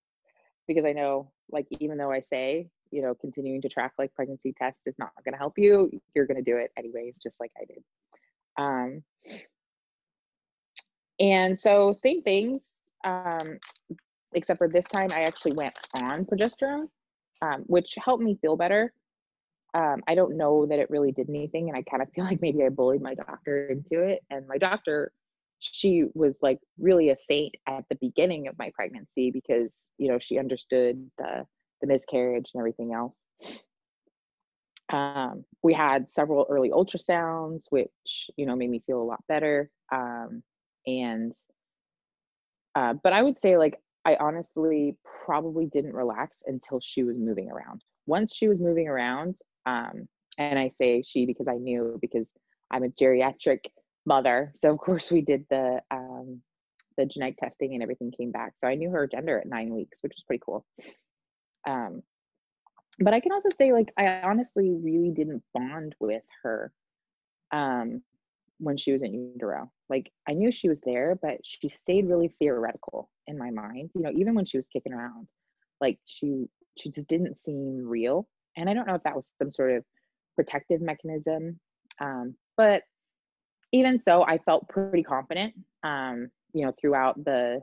because 0.68 0.84
I 0.84 0.92
know, 0.92 1.30
like, 1.50 1.66
even 1.78 1.98
though 1.98 2.10
I 2.10 2.20
say, 2.20 2.68
you 2.90 3.02
know, 3.02 3.14
continuing 3.14 3.62
to 3.62 3.68
track 3.68 3.92
like 3.98 4.14
pregnancy 4.14 4.54
tests 4.56 4.86
is 4.86 4.96
not 4.98 5.10
going 5.24 5.32
to 5.32 5.38
help 5.38 5.54
you, 5.58 5.90
you're 6.14 6.26
going 6.26 6.42
to 6.42 6.50
do 6.50 6.56
it 6.56 6.70
anyways, 6.76 7.20
just 7.22 7.38
like 7.40 7.52
I 7.60 7.64
did. 7.64 7.82
Um, 8.58 9.02
and 11.18 11.58
so, 11.58 11.92
same 11.92 12.22
things, 12.22 12.75
um, 13.06 13.58
except 14.34 14.58
for 14.58 14.68
this 14.68 14.86
time, 14.86 15.08
I 15.12 15.22
actually 15.22 15.52
went 15.52 15.74
on 15.94 16.26
progesterone, 16.26 16.88
um, 17.40 17.62
which 17.66 17.94
helped 18.04 18.22
me 18.22 18.38
feel 18.42 18.56
better. 18.56 18.92
Um, 19.74 20.02
I 20.08 20.14
don't 20.14 20.36
know 20.36 20.66
that 20.66 20.78
it 20.78 20.90
really 20.90 21.12
did 21.12 21.28
anything, 21.28 21.68
and 21.68 21.78
I 21.78 21.82
kind 21.82 22.02
of 22.02 22.10
feel 22.14 22.24
like 22.30 22.42
maybe 22.42 22.64
I 22.64 22.68
bullied 22.68 23.02
my 23.02 23.14
doctor 23.14 23.68
into 23.68 24.02
it. 24.02 24.20
And 24.30 24.46
my 24.48 24.58
doctor, 24.58 25.12
she 25.60 26.04
was 26.14 26.38
like 26.42 26.58
really 26.78 27.10
a 27.10 27.16
saint 27.16 27.54
at 27.66 27.84
the 27.88 27.96
beginning 28.00 28.48
of 28.48 28.58
my 28.58 28.70
pregnancy 28.74 29.30
because 29.30 29.90
you 29.98 30.08
know 30.08 30.18
she 30.18 30.38
understood 30.38 31.10
the 31.18 31.46
the 31.80 31.86
miscarriage 31.86 32.50
and 32.52 32.60
everything 32.60 32.92
else. 32.92 33.14
Um, 34.92 35.44
we 35.62 35.74
had 35.74 36.12
several 36.12 36.46
early 36.48 36.70
ultrasounds, 36.70 37.64
which 37.70 38.30
you 38.36 38.46
know 38.46 38.56
made 38.56 38.70
me 38.70 38.82
feel 38.86 39.00
a 39.00 39.04
lot 39.04 39.22
better. 39.28 39.70
Um, 39.92 40.42
and 40.86 41.32
uh, 42.76 42.92
but 43.02 43.12
I 43.14 43.22
would 43.22 43.38
say 43.38 43.56
like 43.56 43.80
I 44.04 44.16
honestly 44.20 44.96
probably 45.24 45.66
didn't 45.66 45.94
relax 45.94 46.36
until 46.46 46.78
she 46.80 47.02
was 47.02 47.16
moving 47.16 47.50
around. 47.50 47.82
Once 48.06 48.32
she 48.32 48.46
was 48.46 48.60
moving 48.60 48.86
around, 48.86 49.34
um, 49.64 50.06
and 50.38 50.58
I 50.58 50.70
say 50.78 51.02
she 51.04 51.26
because 51.26 51.48
I 51.48 51.54
knew 51.54 51.98
because 52.00 52.26
I'm 52.70 52.84
a 52.84 52.88
geriatric 52.88 53.60
mother, 54.04 54.52
so 54.54 54.70
of 54.70 54.78
course 54.78 55.10
we 55.10 55.22
did 55.22 55.46
the 55.50 55.80
um, 55.90 56.42
the 56.98 57.06
genetic 57.06 57.38
testing 57.38 57.74
and 57.74 57.82
everything 57.82 58.12
came 58.16 58.30
back. 58.30 58.52
So 58.60 58.68
I 58.68 58.74
knew 58.74 58.90
her 58.90 59.06
gender 59.06 59.40
at 59.40 59.48
nine 59.48 59.74
weeks, 59.74 59.98
which 60.02 60.12
was 60.14 60.24
pretty 60.26 60.42
cool. 60.44 60.64
Um, 61.66 62.02
but 62.98 63.12
I 63.14 63.20
can 63.20 63.32
also 63.32 63.48
say 63.58 63.72
like 63.72 63.92
I 63.96 64.20
honestly 64.20 64.70
really 64.70 65.10
didn't 65.10 65.42
bond 65.54 65.94
with 65.98 66.22
her 66.42 66.72
um, 67.52 68.02
when 68.58 68.76
she 68.76 68.92
was 68.92 69.02
in 69.02 69.14
utero. 69.14 69.70
Like 69.88 70.10
I 70.28 70.32
knew 70.32 70.50
she 70.50 70.68
was 70.68 70.78
there, 70.84 71.18
but 71.20 71.38
she 71.44 71.68
stayed 71.68 72.08
really 72.08 72.32
theoretical 72.38 73.10
in 73.26 73.38
my 73.38 73.50
mind. 73.50 73.90
You 73.94 74.02
know, 74.02 74.12
even 74.14 74.34
when 74.34 74.46
she 74.46 74.56
was 74.56 74.66
kicking 74.72 74.92
around, 74.92 75.28
like 75.80 75.98
she 76.06 76.46
she 76.78 76.90
just 76.90 77.08
didn't 77.08 77.36
seem 77.44 77.86
real. 77.86 78.28
And 78.56 78.68
I 78.68 78.74
don't 78.74 78.86
know 78.86 78.94
if 78.94 79.02
that 79.02 79.16
was 79.16 79.32
some 79.38 79.50
sort 79.50 79.72
of 79.72 79.84
protective 80.34 80.80
mechanism. 80.80 81.58
Um, 82.00 82.34
but 82.56 82.82
even 83.72 84.00
so, 84.00 84.22
I 84.22 84.38
felt 84.38 84.68
pretty 84.68 85.02
confident. 85.02 85.54
Um, 85.82 86.30
you 86.52 86.64
know, 86.64 86.72
throughout 86.80 87.22
the, 87.22 87.62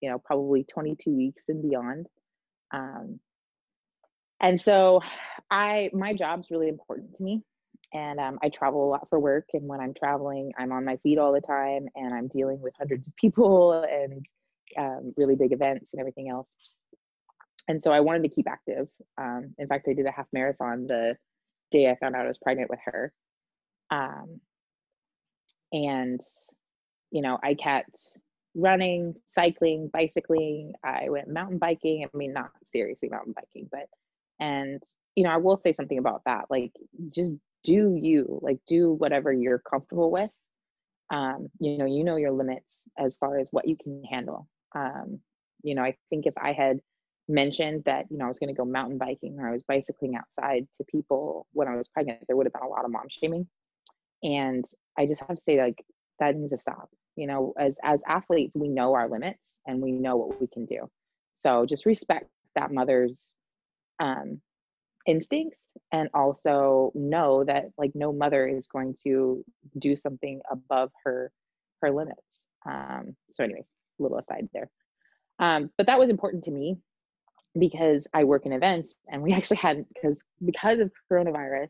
you 0.00 0.10
know, 0.10 0.18
probably 0.18 0.64
22 0.64 1.10
weeks 1.10 1.42
and 1.48 1.62
beyond. 1.62 2.06
Um, 2.72 3.18
and 4.40 4.60
so 4.60 5.00
I 5.50 5.90
my 5.92 6.12
job's 6.12 6.50
really 6.50 6.68
important 6.68 7.16
to 7.16 7.22
me. 7.22 7.42
And 7.94 8.18
um, 8.18 8.38
I 8.42 8.48
travel 8.48 8.84
a 8.84 8.90
lot 8.90 9.08
for 9.08 9.20
work. 9.20 9.46
And 9.54 9.68
when 9.68 9.80
I'm 9.80 9.94
traveling, 9.94 10.52
I'm 10.58 10.72
on 10.72 10.84
my 10.84 10.96
feet 10.98 11.16
all 11.16 11.32
the 11.32 11.40
time 11.40 11.86
and 11.94 12.12
I'm 12.12 12.26
dealing 12.26 12.60
with 12.60 12.74
hundreds 12.76 13.06
of 13.06 13.14
people 13.20 13.72
and 13.88 14.26
um, 14.76 15.14
really 15.16 15.36
big 15.36 15.52
events 15.52 15.92
and 15.92 16.00
everything 16.00 16.28
else. 16.28 16.56
And 17.68 17.82
so 17.82 17.92
I 17.92 18.00
wanted 18.00 18.24
to 18.24 18.28
keep 18.28 18.48
active. 18.48 18.88
Um, 19.16 19.54
in 19.58 19.68
fact, 19.68 19.86
I 19.88 19.94
did 19.94 20.06
a 20.06 20.10
half 20.10 20.26
marathon 20.32 20.86
the 20.86 21.16
day 21.70 21.88
I 21.88 21.96
found 21.96 22.16
out 22.16 22.24
I 22.24 22.28
was 22.28 22.38
pregnant 22.42 22.68
with 22.68 22.80
her. 22.84 23.12
Um, 23.90 24.40
and, 25.72 26.20
you 27.10 27.22
know, 27.22 27.38
I 27.42 27.54
kept 27.54 28.10
running, 28.54 29.14
cycling, 29.34 29.88
bicycling. 29.92 30.72
I 30.84 31.08
went 31.08 31.28
mountain 31.28 31.58
biking. 31.58 32.04
I 32.04 32.16
mean, 32.16 32.32
not 32.32 32.50
seriously 32.72 33.08
mountain 33.08 33.34
biking, 33.34 33.68
but, 33.70 33.86
and, 34.40 34.82
you 35.14 35.24
know, 35.24 35.30
I 35.30 35.38
will 35.38 35.56
say 35.56 35.72
something 35.72 35.98
about 35.98 36.22
that. 36.26 36.46
Like, 36.50 36.72
just 37.14 37.32
do 37.64 37.98
you 38.00 38.38
like 38.42 38.58
do 38.68 38.92
whatever 38.92 39.32
you're 39.32 39.58
comfortable 39.58 40.10
with. 40.10 40.30
Um 41.10 41.48
you 41.58 41.78
know 41.78 41.86
you 41.86 42.04
know 42.04 42.16
your 42.16 42.32
limits 42.32 42.84
as 42.98 43.16
far 43.16 43.38
as 43.38 43.48
what 43.50 43.66
you 43.68 43.76
can 43.76 44.04
handle. 44.04 44.48
Um 44.74 45.20
you 45.64 45.74
know 45.74 45.82
i 45.82 45.96
think 46.10 46.26
if 46.26 46.34
i 46.40 46.52
had 46.52 46.78
mentioned 47.26 47.82
that 47.86 48.04
you 48.10 48.18
know 48.18 48.26
i 48.26 48.28
was 48.28 48.38
going 48.38 48.54
to 48.54 48.54
go 48.54 48.66
mountain 48.66 48.98
biking 48.98 49.36
or 49.40 49.48
i 49.48 49.52
was 49.52 49.62
bicycling 49.66 50.14
outside 50.14 50.66
to 50.76 50.84
people 50.84 51.46
when 51.52 51.66
i 51.66 51.74
was 51.74 51.88
pregnant 51.88 52.20
there 52.26 52.36
would 52.36 52.46
have 52.46 52.52
been 52.52 52.62
a 52.62 52.68
lot 52.68 52.84
of 52.84 52.90
mom 52.90 53.06
shaming. 53.08 53.48
And 54.22 54.64
i 54.98 55.06
just 55.06 55.22
have 55.22 55.36
to 55.36 55.42
say 55.42 55.60
like 55.60 55.82
that 56.20 56.36
needs 56.36 56.52
to 56.52 56.58
stop. 56.58 56.90
You 57.16 57.26
know 57.26 57.54
as 57.58 57.76
as 57.82 58.00
athletes 58.06 58.54
we 58.54 58.68
know 58.68 58.94
our 58.94 59.08
limits 59.08 59.58
and 59.66 59.80
we 59.80 59.90
know 59.92 60.16
what 60.16 60.40
we 60.40 60.46
can 60.46 60.66
do. 60.66 60.88
So 61.38 61.66
just 61.66 61.86
respect 61.86 62.28
that 62.54 62.72
mother's 62.72 63.18
um 64.00 64.40
instincts 65.06 65.68
and 65.92 66.08
also 66.14 66.92
know 66.94 67.44
that 67.44 67.66
like 67.78 67.92
no 67.94 68.12
mother 68.12 68.46
is 68.46 68.66
going 68.66 68.96
to 69.04 69.44
do 69.78 69.96
something 69.96 70.40
above 70.50 70.90
her 71.04 71.30
her 71.82 71.90
limits. 71.90 72.42
Um 72.66 73.16
so 73.32 73.44
anyways 73.44 73.70
a 73.98 74.02
little 74.02 74.18
aside 74.18 74.48
there. 74.52 74.70
Um 75.38 75.70
but 75.76 75.86
that 75.86 75.98
was 75.98 76.10
important 76.10 76.44
to 76.44 76.50
me 76.50 76.78
because 77.58 78.08
i 78.12 78.24
work 78.24 78.46
in 78.46 78.52
events 78.52 78.96
and 79.08 79.22
we 79.22 79.32
actually 79.38 79.58
had 79.58 79.84
because 79.94 80.18
because 80.44 80.78
of 80.80 80.90
coronavirus 81.10 81.68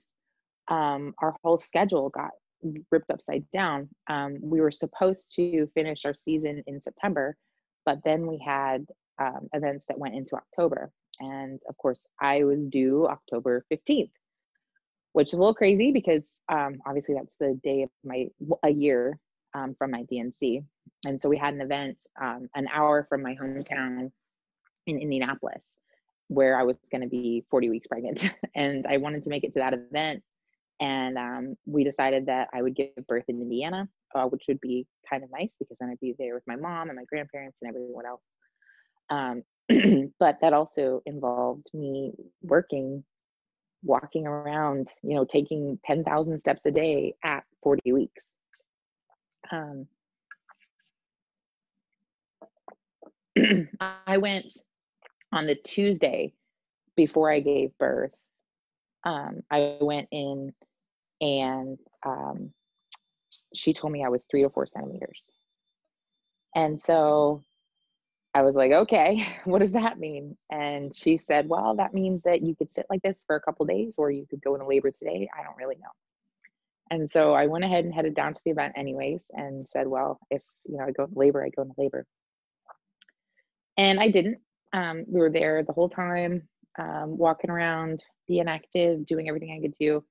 um 0.68 1.14
our 1.18 1.34
whole 1.42 1.58
schedule 1.58 2.08
got 2.10 2.30
ripped 2.90 3.10
upside 3.10 3.44
down. 3.52 3.88
Um 4.08 4.38
we 4.40 4.60
were 4.60 4.70
supposed 4.70 5.32
to 5.36 5.66
finish 5.74 6.04
our 6.04 6.14
season 6.24 6.62
in 6.66 6.80
september 6.82 7.36
but 7.84 7.98
then 8.04 8.26
we 8.26 8.38
had 8.38 8.86
um, 9.20 9.48
events 9.52 9.86
that 9.86 9.98
went 9.98 10.14
into 10.14 10.34
october 10.36 10.90
and 11.20 11.60
of 11.68 11.76
course, 11.76 11.98
I 12.20 12.44
was 12.44 12.58
due 12.68 13.06
October 13.06 13.64
15th, 13.72 14.10
which 15.12 15.28
is 15.28 15.34
a 15.34 15.36
little 15.36 15.54
crazy 15.54 15.92
because 15.92 16.22
um, 16.48 16.78
obviously 16.86 17.14
that's 17.14 17.34
the 17.40 17.58
day 17.62 17.82
of 17.82 17.90
my 18.04 18.26
a 18.62 18.70
year 18.70 19.18
um, 19.54 19.74
from 19.78 19.90
my 19.90 20.02
D&C. 20.04 20.62
And 21.06 21.20
so 21.20 21.28
we 21.28 21.36
had 21.36 21.54
an 21.54 21.60
event 21.60 21.98
um, 22.20 22.48
an 22.54 22.68
hour 22.72 23.06
from 23.08 23.22
my 23.22 23.34
hometown 23.34 24.10
in 24.86 24.98
Indianapolis 24.98 25.62
where 26.28 26.58
I 26.58 26.62
was 26.62 26.78
going 26.90 27.02
to 27.02 27.08
be 27.08 27.44
40 27.50 27.70
weeks 27.70 27.86
pregnant. 27.86 28.24
and 28.54 28.86
I 28.86 28.96
wanted 28.96 29.24
to 29.24 29.30
make 29.30 29.44
it 29.44 29.54
to 29.54 29.60
that 29.60 29.74
event. 29.74 30.22
And 30.80 31.16
um, 31.16 31.54
we 31.66 31.84
decided 31.84 32.26
that 32.26 32.48
I 32.52 32.62
would 32.62 32.74
give 32.74 32.88
birth 33.06 33.24
in 33.28 33.40
Indiana, 33.40 33.88
uh, 34.14 34.24
which 34.24 34.42
would 34.48 34.60
be 34.60 34.86
kind 35.08 35.22
of 35.22 35.30
nice 35.30 35.52
because 35.58 35.76
then 35.78 35.90
I'd 35.90 36.00
be 36.00 36.14
there 36.18 36.34
with 36.34 36.42
my 36.46 36.56
mom 36.56 36.88
and 36.88 36.96
my 36.96 37.04
grandparents 37.04 37.56
and 37.62 37.68
everyone 37.68 38.06
else. 38.06 38.22
Um, 39.10 39.42
but 40.18 40.38
that 40.40 40.52
also 40.52 41.02
involved 41.06 41.66
me 41.72 42.12
working 42.42 43.04
walking 43.82 44.26
around 44.26 44.88
you 45.02 45.14
know 45.14 45.24
taking 45.24 45.78
10,000 45.84 46.38
steps 46.38 46.64
a 46.66 46.70
day 46.70 47.14
at 47.22 47.44
40 47.62 47.92
weeks 47.92 48.38
um, 49.50 49.86
I 54.06 54.16
went 54.18 54.52
on 55.32 55.46
the 55.46 55.54
Tuesday 55.56 56.32
before 56.96 57.30
I 57.30 57.40
gave 57.40 57.76
birth 57.78 58.12
um, 59.04 59.42
I 59.50 59.76
went 59.80 60.08
in 60.10 60.52
and 61.20 61.78
um, 62.04 62.52
she 63.54 63.72
told 63.72 63.92
me 63.92 64.04
I 64.04 64.08
was 64.08 64.26
three 64.30 64.44
or 64.44 64.50
four 64.50 64.66
centimeters. 64.66 65.22
And 66.54 66.80
so 66.80 67.42
I 68.34 68.42
was 68.42 68.54
like, 68.56 68.72
okay, 68.72 69.26
what 69.44 69.60
does 69.60 69.72
that 69.72 69.98
mean? 69.98 70.36
And 70.50 70.94
she 70.94 71.16
said, 71.18 71.48
well, 71.48 71.76
that 71.76 71.94
means 71.94 72.22
that 72.24 72.42
you 72.42 72.54
could 72.54 72.72
sit 72.72 72.86
like 72.90 73.02
this 73.02 73.20
for 73.26 73.36
a 73.36 73.40
couple 73.40 73.64
days 73.66 73.94
or 73.96 74.10
you 74.10 74.26
could 74.28 74.42
go 74.42 74.54
into 74.54 74.66
labor 74.66 74.90
today. 74.90 75.28
I 75.38 75.42
don't 75.44 75.56
really 75.56 75.76
know. 75.76 75.90
And 76.90 77.08
so 77.08 77.32
I 77.32 77.46
went 77.46 77.64
ahead 77.64 77.84
and 77.84 77.94
headed 77.94 78.14
down 78.14 78.34
to 78.34 78.40
the 78.44 78.50
event 78.50 78.74
anyways 78.76 79.26
and 79.32 79.66
said, 79.68 79.86
well, 79.86 80.18
if 80.30 80.42
you 80.66 80.76
know 80.76 80.84
I 80.84 80.90
go 80.90 81.04
into 81.04 81.18
labor, 81.18 81.44
I 81.44 81.48
go 81.48 81.62
into 81.62 81.74
labor. 81.78 82.06
And 83.76 83.98
I 83.98 84.10
didn't. 84.10 84.38
Um, 84.72 85.04
we 85.08 85.20
were 85.20 85.30
there 85.30 85.62
the 85.62 85.72
whole 85.72 85.88
time, 85.88 86.46
um, 86.78 87.16
walking 87.16 87.50
around, 87.50 88.02
being 88.28 88.48
active, 88.48 89.06
doing 89.06 89.28
everything 89.28 89.56
I 89.56 89.62
could 89.62 89.76
do. 89.78 90.04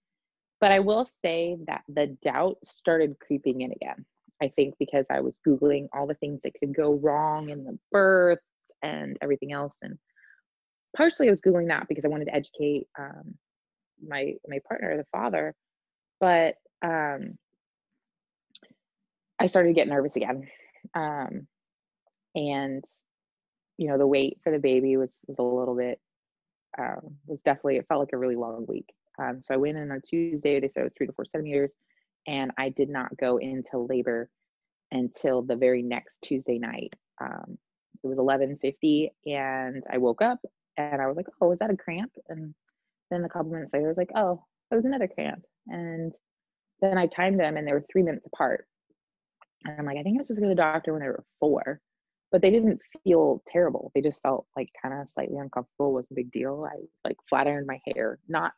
But 0.60 0.72
I 0.72 0.80
will 0.80 1.06
say 1.06 1.58
that 1.68 1.84
the 1.88 2.08
doubt 2.24 2.58
started 2.64 3.18
creeping 3.20 3.62
in 3.62 3.72
again. 3.72 4.06
I 4.44 4.50
think 4.50 4.76
because 4.78 5.06
I 5.10 5.22
was 5.22 5.40
Googling 5.48 5.88
all 5.94 6.06
the 6.06 6.16
things 6.16 6.42
that 6.44 6.54
could 6.60 6.76
go 6.76 6.96
wrong 6.96 7.50
in 7.50 7.64
the 7.64 7.80
birth 7.92 8.40
and 8.82 9.18
everything 9.22 9.54
else. 9.54 9.78
And 9.82 9.98
partially 10.96 11.28
I 11.28 11.32
was 11.32 11.42
Googling 11.42 11.70
that 11.70 11.88
because 11.88 12.04
I 12.04 12.10
wanted 12.10 12.26
to 12.26 12.36
educate 12.36 12.88
um, 13.00 13.36
my 14.06 14.34
my 14.48 14.60
partner, 14.68 14.98
the 14.98 15.06
father. 15.12 15.56
But 16.20 16.56
um, 16.84 17.38
I 19.40 19.48
started 19.48 19.70
to 19.70 19.74
get 19.74 19.88
nervous 19.88 20.18
again. 20.18 20.48
Um, 20.94 21.48
and 22.36 22.84
you 23.78 23.88
know, 23.88 23.98
the 23.98 24.08
wait 24.08 24.40
for 24.44 24.52
the 24.52 24.60
baby 24.60 24.98
was 24.98 25.10
was 25.28 25.38
a 25.40 25.44
little 25.44 25.76
bit 25.76 26.00
um, 26.78 27.16
was 27.28 27.40
definitely 27.46 27.78
it 27.78 27.86
felt 27.88 28.02
like 28.02 28.14
a 28.14 28.18
really 28.18 28.36
long 28.36 28.66
week. 28.68 28.90
Um, 29.20 29.42
so 29.44 29.54
I 29.54 29.58
went 29.58 29.78
in 29.78 29.92
on 29.92 30.02
Tuesday. 30.02 30.60
They 30.60 30.68
said 30.68 30.82
it 30.82 30.84
was 30.86 30.94
three 30.98 31.08
to 31.08 31.14
four 31.14 31.26
centimeters, 31.32 31.72
and 32.28 32.52
I 32.58 32.70
did 32.70 32.90
not 32.90 33.16
go 33.18 33.38
into 33.38 33.78
labor 33.80 34.30
until 34.92 35.42
the 35.42 35.56
very 35.56 35.82
next 35.82 36.14
Tuesday 36.24 36.60
night. 36.60 36.94
Um, 37.22 37.58
it 38.04 38.08
was 38.08 38.18
11:50, 38.18 39.12
and 39.26 39.84
I 39.90 39.98
woke 39.98 40.22
up 40.22 40.40
and 40.78 41.02
I 41.02 41.08
was 41.08 41.18
like, 41.18 41.28
"Oh, 41.42 41.50
was 41.50 41.60
that 41.60 41.72
a 41.72 41.78
cramp?" 41.78 42.14
And 42.30 42.54
then 43.12 43.24
a 43.24 43.30
couple 43.30 43.52
minutes 43.52 43.74
later, 43.74 43.88
I 43.88 43.90
was 43.90 43.98
like, 43.98 44.12
"Oh, 44.16 44.46
that 44.70 44.76
was 44.78 44.86
another 44.86 45.08
cramp." 45.08 45.46
And 45.68 46.14
then 46.82 46.98
I 46.98 47.08
timed 47.08 47.40
them, 47.40 47.58
and 47.58 47.68
they 47.68 47.74
were 47.74 47.86
three 47.92 48.04
minutes 48.04 48.26
apart. 48.26 48.68
And 49.66 49.80
I'm 49.80 49.86
like, 49.86 49.98
I 49.98 50.04
think 50.04 50.18
I 50.18 50.20
was 50.20 50.28
supposed 50.28 50.40
to 50.40 50.42
go 50.42 50.50
to 50.50 50.56
the 50.56 50.62
doctor 50.62 50.94
when 50.94 51.02
they 51.02 51.08
were 51.08 51.24
four, 51.40 51.82
but 52.32 52.42
they 52.42 52.52
didn't 52.52 52.82
feel 53.04 53.42
terrible. 53.48 53.92
They 53.96 54.02
just 54.02 54.22
felt 54.22 54.46
like 54.58 54.70
kind 54.82 54.94
of 55.02 55.10
slightly 55.10 55.38
uncomfortable. 55.38 55.94
Was 55.94 56.06
a 56.12 56.16
big 56.16 56.32
deal. 56.32 56.66
I 56.70 56.78
like 57.08 57.18
flat 57.30 57.48
ironed 57.48 57.68
my 57.68 57.80
hair, 57.86 58.20
not 58.28 58.54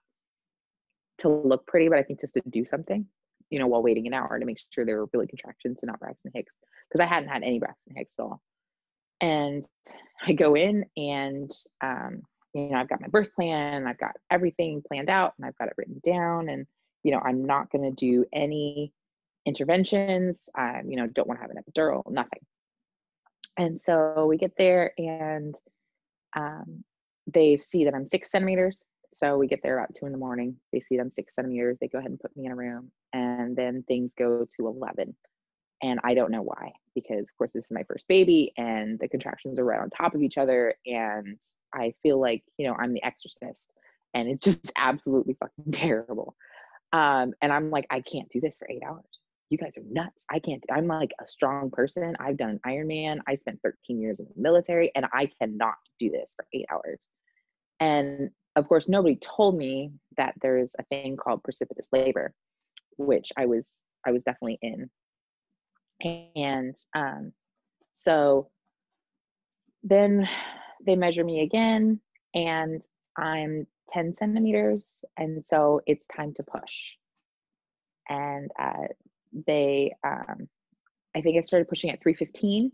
to 1.19 1.29
look 1.29 1.65
pretty, 1.67 1.89
but 1.89 1.99
I 1.99 2.03
think 2.03 2.21
just 2.21 2.33
to 2.33 2.41
do 2.49 2.65
something, 2.65 3.05
you 3.55 3.61
know, 3.61 3.67
while 3.67 3.81
waiting 3.81 4.05
an 4.05 4.13
hour 4.13 4.37
to 4.37 4.45
make 4.45 4.57
sure 4.69 4.83
there 4.83 4.97
were 4.97 5.07
really 5.13 5.27
contractions 5.27 5.77
and 5.81 5.87
not 5.87 5.97
Braxton 6.01 6.29
Hicks 6.35 6.57
because 6.89 7.01
I 7.01 7.07
hadn't 7.07 7.29
had 7.29 7.41
any 7.41 7.57
Braxton 7.57 7.95
Hicks 7.95 8.15
at 8.19 8.23
all. 8.23 8.41
And 9.21 9.65
I 10.27 10.33
go 10.33 10.57
in 10.57 10.83
and, 10.97 11.49
um, 11.79 12.23
you 12.53 12.71
know, 12.71 12.77
I've 12.77 12.89
got 12.89 12.99
my 12.99 13.07
birth 13.07 13.29
plan, 13.33 13.87
I've 13.87 13.97
got 13.97 14.11
everything 14.29 14.83
planned 14.85 15.09
out 15.09 15.35
and 15.37 15.47
I've 15.47 15.57
got 15.57 15.69
it 15.69 15.73
written 15.77 16.01
down. 16.05 16.49
And, 16.49 16.67
you 17.03 17.13
know, 17.13 17.21
I'm 17.23 17.45
not 17.45 17.71
going 17.71 17.89
to 17.89 17.95
do 17.95 18.25
any 18.33 18.91
interventions. 19.45 20.49
I, 20.53 20.81
you 20.85 20.97
know, 20.97 21.07
don't 21.07 21.25
want 21.25 21.39
to 21.39 21.41
have 21.43 21.51
an 21.51 21.63
epidural, 21.63 22.03
nothing. 22.11 22.41
And 23.55 23.79
so 23.79 24.25
we 24.27 24.35
get 24.35 24.51
there 24.57 24.91
and 24.97 25.55
um, 26.35 26.83
they 27.25 27.55
see 27.55 27.85
that 27.85 27.93
I'm 27.93 28.05
six 28.05 28.31
centimeters 28.31 28.83
so 29.15 29.37
we 29.37 29.47
get 29.47 29.61
there 29.63 29.79
about 29.79 29.95
two 29.95 30.05
in 30.05 30.11
the 30.11 30.17
morning. 30.17 30.57
They 30.73 30.81
see 30.81 30.97
them 30.97 31.09
six 31.09 31.35
centimeters. 31.35 31.77
They 31.79 31.87
go 31.87 31.99
ahead 31.99 32.11
and 32.11 32.19
put 32.19 32.35
me 32.35 32.45
in 32.45 32.51
a 32.51 32.55
room, 32.55 32.91
and 33.13 33.55
then 33.55 33.83
things 33.87 34.13
go 34.13 34.45
to 34.57 34.67
11. 34.67 35.15
And 35.81 35.99
I 36.03 36.13
don't 36.13 36.31
know 36.31 36.41
why, 36.41 36.73
because 36.95 37.21
of 37.21 37.37
course, 37.37 37.51
this 37.53 37.63
is 37.63 37.71
my 37.71 37.83
first 37.83 38.05
baby, 38.09 38.51
and 38.57 38.99
the 38.99 39.07
contractions 39.07 39.57
are 39.57 39.63
right 39.63 39.79
on 39.79 39.89
top 39.89 40.15
of 40.15 40.21
each 40.21 40.37
other. 40.37 40.73
And 40.85 41.37
I 41.73 41.93
feel 42.03 42.19
like, 42.19 42.43
you 42.57 42.67
know, 42.67 42.75
I'm 42.77 42.91
the 42.91 43.03
exorcist, 43.03 43.71
and 44.13 44.27
it's 44.27 44.43
just 44.43 44.73
absolutely 44.77 45.37
fucking 45.39 45.71
terrible. 45.71 46.35
Um, 46.91 47.33
and 47.41 47.53
I'm 47.53 47.71
like, 47.71 47.87
I 47.89 48.01
can't 48.01 48.29
do 48.33 48.41
this 48.41 48.55
for 48.59 48.69
eight 48.69 48.83
hours. 48.85 49.05
You 49.49 49.57
guys 49.57 49.77
are 49.77 49.83
nuts. 49.89 50.25
I 50.29 50.39
can't. 50.39 50.61
I'm 50.69 50.87
like 50.87 51.11
a 51.21 51.27
strong 51.27 51.71
person. 51.71 52.17
I've 52.19 52.37
done 52.37 52.59
Ironman. 52.67 53.19
I 53.29 53.35
spent 53.35 53.61
13 53.63 54.01
years 54.01 54.19
in 54.19 54.25
the 54.25 54.41
military, 54.41 54.91
and 54.93 55.05
I 55.13 55.29
cannot 55.39 55.75
do 56.01 56.09
this 56.09 56.27
for 56.35 56.45
eight 56.51 56.65
hours. 56.69 56.99
And 57.79 58.31
of 58.55 58.67
course, 58.67 58.87
nobody 58.87 59.17
told 59.17 59.57
me 59.57 59.91
that 60.17 60.33
there's 60.41 60.71
a 60.79 60.83
thing 60.83 61.17
called 61.17 61.43
precipitous 61.43 61.87
labor, 61.91 62.33
which 62.97 63.31
I 63.37 63.45
was 63.45 63.73
I 64.05 64.11
was 64.11 64.23
definitely 64.23 64.59
in. 64.61 64.89
And 66.35 66.75
um, 66.93 67.33
so 67.95 68.49
then 69.83 70.27
they 70.85 70.95
measure 70.95 71.23
me 71.23 71.41
again, 71.41 71.99
and 72.33 72.81
I'm 73.17 73.65
10 73.93 74.13
centimeters, 74.13 74.85
and 75.17 75.43
so 75.45 75.81
it's 75.87 76.07
time 76.07 76.33
to 76.35 76.43
push. 76.43 76.73
And 78.09 78.51
uh, 78.59 78.87
they, 79.47 79.95
um, 80.03 80.47
I 81.15 81.21
think 81.21 81.37
I 81.37 81.41
started 81.41 81.69
pushing 81.69 81.89
at 81.89 82.01
315, 82.03 82.71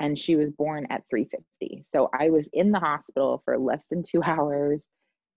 and 0.00 0.18
she 0.18 0.36
was 0.36 0.50
born 0.50 0.86
at 0.90 1.04
350. 1.08 1.86
So 1.94 2.10
I 2.18 2.30
was 2.30 2.48
in 2.52 2.72
the 2.72 2.80
hospital 2.80 3.40
for 3.44 3.56
less 3.56 3.86
than 3.86 4.02
two 4.02 4.22
hours 4.24 4.80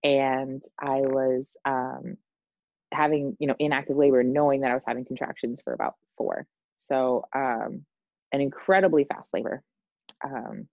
and 0.04 0.64
I 0.80 1.02
was 1.02 1.56
um, 1.66 2.18
having, 2.94 3.36
you 3.40 3.48
know, 3.48 3.56
inactive 3.60 3.98
labor, 3.98 4.24
knowing 4.24 4.62
that 4.62 4.72
I 4.72 4.76
was 4.76 4.84
having 4.86 5.06
contractions 5.06 5.62
for 5.64 5.74
about 5.74 5.96
four. 6.18 6.46
So, 6.88 7.26
um, 7.36 7.86
an 8.32 8.42
incredibly 8.42 9.06
fast 9.06 9.30
labor. 9.34 9.64
Um, 10.24 10.68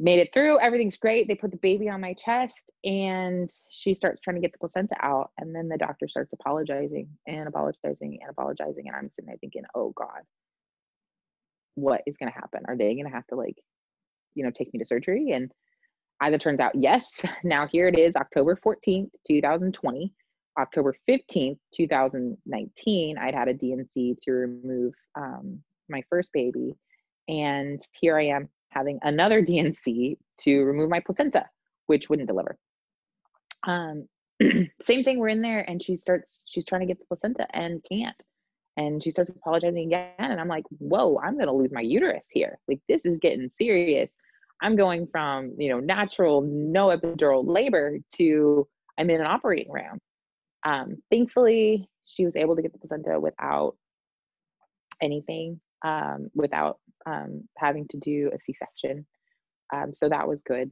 made 0.00 0.18
it 0.18 0.32
through. 0.32 0.58
Everything's 0.58 0.96
great. 0.96 1.28
They 1.28 1.34
put 1.34 1.50
the 1.50 1.56
baby 1.56 1.88
on 1.88 2.00
my 2.00 2.14
chest, 2.14 2.70
and 2.84 3.50
she 3.70 3.94
starts 3.94 4.20
trying 4.20 4.36
to 4.36 4.42
get 4.42 4.52
the 4.52 4.58
placenta 4.58 4.96
out. 5.00 5.30
And 5.38 5.54
then 5.54 5.68
the 5.68 5.78
doctor 5.78 6.08
starts 6.08 6.32
apologizing 6.32 7.08
and 7.26 7.48
apologizing 7.48 8.18
and 8.20 8.30
apologizing. 8.30 8.88
And 8.88 8.96
I'm 8.96 9.10
sitting 9.10 9.28
there 9.28 9.36
thinking, 9.38 9.62
oh 9.74 9.92
God, 9.96 10.22
what 11.76 12.02
is 12.06 12.16
going 12.16 12.30
to 12.32 12.38
happen? 12.38 12.62
Are 12.66 12.76
they 12.76 12.94
going 12.94 13.06
to 13.06 13.12
have 13.12 13.26
to, 13.28 13.36
like, 13.36 13.56
you 14.34 14.44
know, 14.44 14.50
take 14.50 14.72
me 14.72 14.80
to 14.80 14.86
surgery? 14.86 15.30
And 15.30 15.52
as 16.24 16.32
it 16.32 16.40
turns 16.40 16.60
out, 16.60 16.72
yes. 16.74 17.20
Now 17.44 17.66
here 17.66 17.86
it 17.86 17.98
is, 17.98 18.16
October 18.16 18.58
14th, 18.64 19.10
2020. 19.28 20.12
October 20.58 20.94
15th, 21.08 21.58
2019, 21.74 23.18
I'd 23.18 23.34
had 23.34 23.48
a 23.48 23.54
D&C 23.54 24.16
to 24.22 24.30
remove 24.30 24.94
um, 25.16 25.60
my 25.88 26.02
first 26.08 26.30
baby. 26.32 26.74
And 27.28 27.82
here 28.00 28.18
I 28.18 28.26
am 28.26 28.48
having 28.70 28.98
another 29.02 29.42
D&C 29.44 30.16
to 30.40 30.62
remove 30.62 30.88
my 30.88 31.00
placenta, 31.00 31.44
which 31.86 32.08
wouldn't 32.08 32.28
deliver. 32.28 32.56
Um, 33.66 34.08
same 34.80 35.04
thing, 35.04 35.18
we're 35.18 35.28
in 35.28 35.42
there 35.42 35.68
and 35.68 35.82
she 35.82 35.96
starts, 35.96 36.44
she's 36.46 36.64
trying 36.64 36.82
to 36.82 36.86
get 36.86 36.98
the 36.98 37.06
placenta 37.06 37.46
and 37.52 37.84
can't. 37.90 38.16
And 38.76 39.02
she 39.02 39.10
starts 39.10 39.30
apologizing 39.30 39.86
again. 39.86 40.12
And 40.18 40.40
I'm 40.40 40.48
like, 40.48 40.64
whoa, 40.78 41.20
I'm 41.22 41.34
going 41.34 41.46
to 41.46 41.52
lose 41.52 41.70
my 41.72 41.80
uterus 41.80 42.28
here. 42.32 42.58
Like, 42.66 42.80
this 42.88 43.04
is 43.04 43.18
getting 43.18 43.50
serious. 43.54 44.16
I'm 44.62 44.76
going 44.76 45.06
from, 45.10 45.54
you 45.58 45.68
know, 45.68 45.80
natural, 45.80 46.40
no 46.42 46.88
epidural 46.88 47.44
labor 47.46 47.98
to 48.16 48.66
I'm 48.98 49.10
in 49.10 49.20
an 49.20 49.26
operating 49.26 49.72
room. 49.72 49.98
Um, 50.64 51.02
thankfully, 51.10 51.88
she 52.06 52.24
was 52.24 52.36
able 52.36 52.56
to 52.56 52.62
get 52.62 52.72
the 52.72 52.78
placenta 52.78 53.18
without 53.18 53.76
anything, 55.02 55.60
um, 55.84 56.30
without 56.34 56.78
um, 57.06 57.48
having 57.58 57.86
to 57.88 57.98
do 57.98 58.30
a 58.32 58.38
C 58.42 58.54
section. 58.58 59.06
Um, 59.72 59.92
so 59.92 60.08
that 60.08 60.28
was 60.28 60.42
good. 60.42 60.70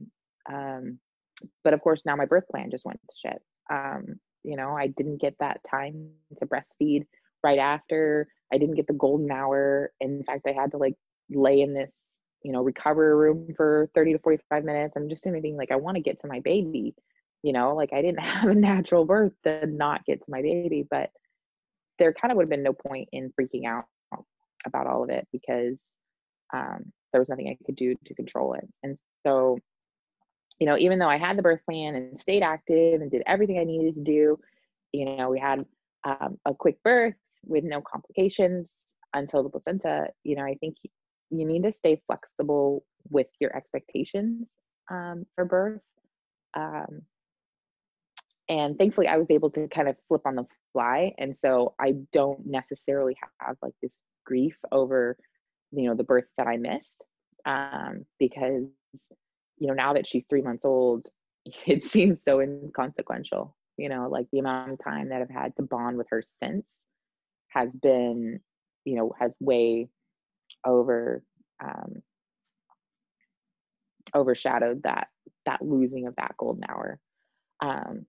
Um, 0.51 0.99
but 1.63 1.73
of 1.73 1.81
course, 1.81 2.03
now 2.05 2.15
my 2.15 2.25
birth 2.25 2.47
plan 2.49 2.71
just 2.71 2.85
went 2.85 2.99
to 3.01 3.29
shit. 3.29 3.41
Um, 3.71 4.19
you 4.43 4.55
know, 4.55 4.75
I 4.75 4.87
didn't 4.87 5.21
get 5.21 5.35
that 5.39 5.61
time 5.69 6.09
to 6.39 6.45
breastfeed 6.45 7.05
right 7.43 7.59
after. 7.59 8.27
I 8.53 8.57
didn't 8.57 8.75
get 8.75 8.87
the 8.87 8.93
golden 8.93 9.31
hour. 9.31 9.91
In 9.99 10.23
fact, 10.23 10.47
I 10.47 10.51
had 10.51 10.71
to 10.71 10.77
like 10.77 10.95
lay 11.29 11.61
in 11.61 11.73
this 11.73 11.91
you 12.43 12.51
know, 12.51 12.61
recovery 12.61 13.15
room 13.15 13.53
for 13.55 13.89
30 13.95 14.13
to 14.13 14.19
45 14.19 14.63
minutes. 14.63 14.93
I'm 14.95 15.09
just 15.09 15.23
thinking 15.23 15.57
like, 15.57 15.71
I 15.71 15.77
want 15.77 15.95
to 15.95 16.01
get 16.03 16.21
to 16.21 16.27
my 16.27 16.41
baby, 16.41 16.93
you 17.41 17.53
know, 17.53 17.73
like 17.73 17.91
I 17.93 18.01
didn't 18.01 18.19
have 18.21 18.49
a 18.49 18.55
natural 18.55 19.05
birth 19.05 19.33
to 19.43 19.65
not 19.65 20.05
get 20.05 20.19
to 20.19 20.31
my 20.31 20.41
baby, 20.41 20.85
but 20.89 21.09
there 21.99 22.13
kind 22.13 22.31
of 22.31 22.37
would 22.37 22.43
have 22.43 22.49
been 22.49 22.63
no 22.63 22.73
point 22.73 23.09
in 23.11 23.31
freaking 23.39 23.65
out 23.65 23.85
about 24.65 24.87
all 24.87 25.03
of 25.03 25.09
it 25.09 25.27
because 25.31 25.85
um, 26.53 26.91
there 27.11 27.21
was 27.21 27.29
nothing 27.29 27.47
I 27.47 27.57
could 27.65 27.75
do 27.75 27.95
to 28.05 28.15
control 28.15 28.53
it. 28.53 28.67
And 28.81 28.97
so, 29.25 29.57
you 30.59 30.67
know, 30.67 30.77
even 30.77 30.99
though 30.99 31.09
I 31.09 31.17
had 31.17 31.37
the 31.37 31.41
birth 31.41 31.61
plan 31.65 31.95
and 31.95 32.19
stayed 32.19 32.43
active 32.43 33.01
and 33.01 33.11
did 33.11 33.23
everything 33.25 33.59
I 33.59 33.63
needed 33.63 33.95
to 33.95 34.01
do, 34.01 34.39
you 34.91 35.05
know, 35.05 35.29
we 35.29 35.39
had 35.39 35.65
um, 36.03 36.37
a 36.45 36.53
quick 36.53 36.81
birth 36.83 37.15
with 37.45 37.63
no 37.63 37.81
complications 37.81 38.93
until 39.13 39.43
the 39.43 39.49
placenta, 39.49 40.07
you 40.23 40.35
know, 40.35 40.43
I 40.43 40.55
think 40.55 40.77
you 41.39 41.45
need 41.45 41.63
to 41.63 41.71
stay 41.71 42.01
flexible 42.07 42.83
with 43.09 43.27
your 43.39 43.55
expectations 43.55 44.47
um, 44.89 45.25
for 45.35 45.45
birth. 45.45 45.81
Um, 46.55 47.01
and 48.49 48.77
thankfully 48.77 49.07
I 49.07 49.17
was 49.17 49.27
able 49.29 49.49
to 49.51 49.67
kind 49.67 49.87
of 49.87 49.95
flip 50.07 50.21
on 50.25 50.35
the 50.35 50.45
fly. 50.73 51.13
And 51.17 51.37
so 51.37 51.73
I 51.79 51.93
don't 52.11 52.45
necessarily 52.45 53.15
have 53.39 53.57
like 53.61 53.73
this 53.81 53.99
grief 54.25 54.55
over, 54.71 55.17
you 55.71 55.87
know, 55.87 55.95
the 55.95 56.03
birth 56.03 56.25
that 56.37 56.47
I 56.47 56.57
missed. 56.57 57.03
Um, 57.45 58.05
because, 58.19 58.63
you 59.57 59.67
know, 59.67 59.73
now 59.73 59.93
that 59.93 60.07
she's 60.07 60.23
three 60.29 60.41
months 60.41 60.65
old, 60.65 61.07
it 61.65 61.83
seems 61.83 62.23
so 62.23 62.39
inconsequential, 62.39 63.55
you 63.77 63.89
know, 63.89 64.07
like 64.09 64.27
the 64.31 64.39
amount 64.39 64.71
of 64.71 64.83
time 64.83 65.09
that 65.09 65.21
I've 65.21 65.29
had 65.29 65.55
to 65.57 65.63
bond 65.63 65.97
with 65.97 66.07
her 66.09 66.23
since 66.41 66.69
has 67.49 67.69
been, 67.81 68.39
you 68.85 68.95
know, 68.95 69.13
has 69.19 69.31
way 69.39 69.89
over 70.65 71.23
um 71.63 72.01
overshadowed 74.15 74.83
that 74.83 75.07
that 75.45 75.61
losing 75.61 76.07
of 76.07 76.15
that 76.15 76.35
golden 76.37 76.63
hour. 76.69 76.99
Um, 77.61 78.05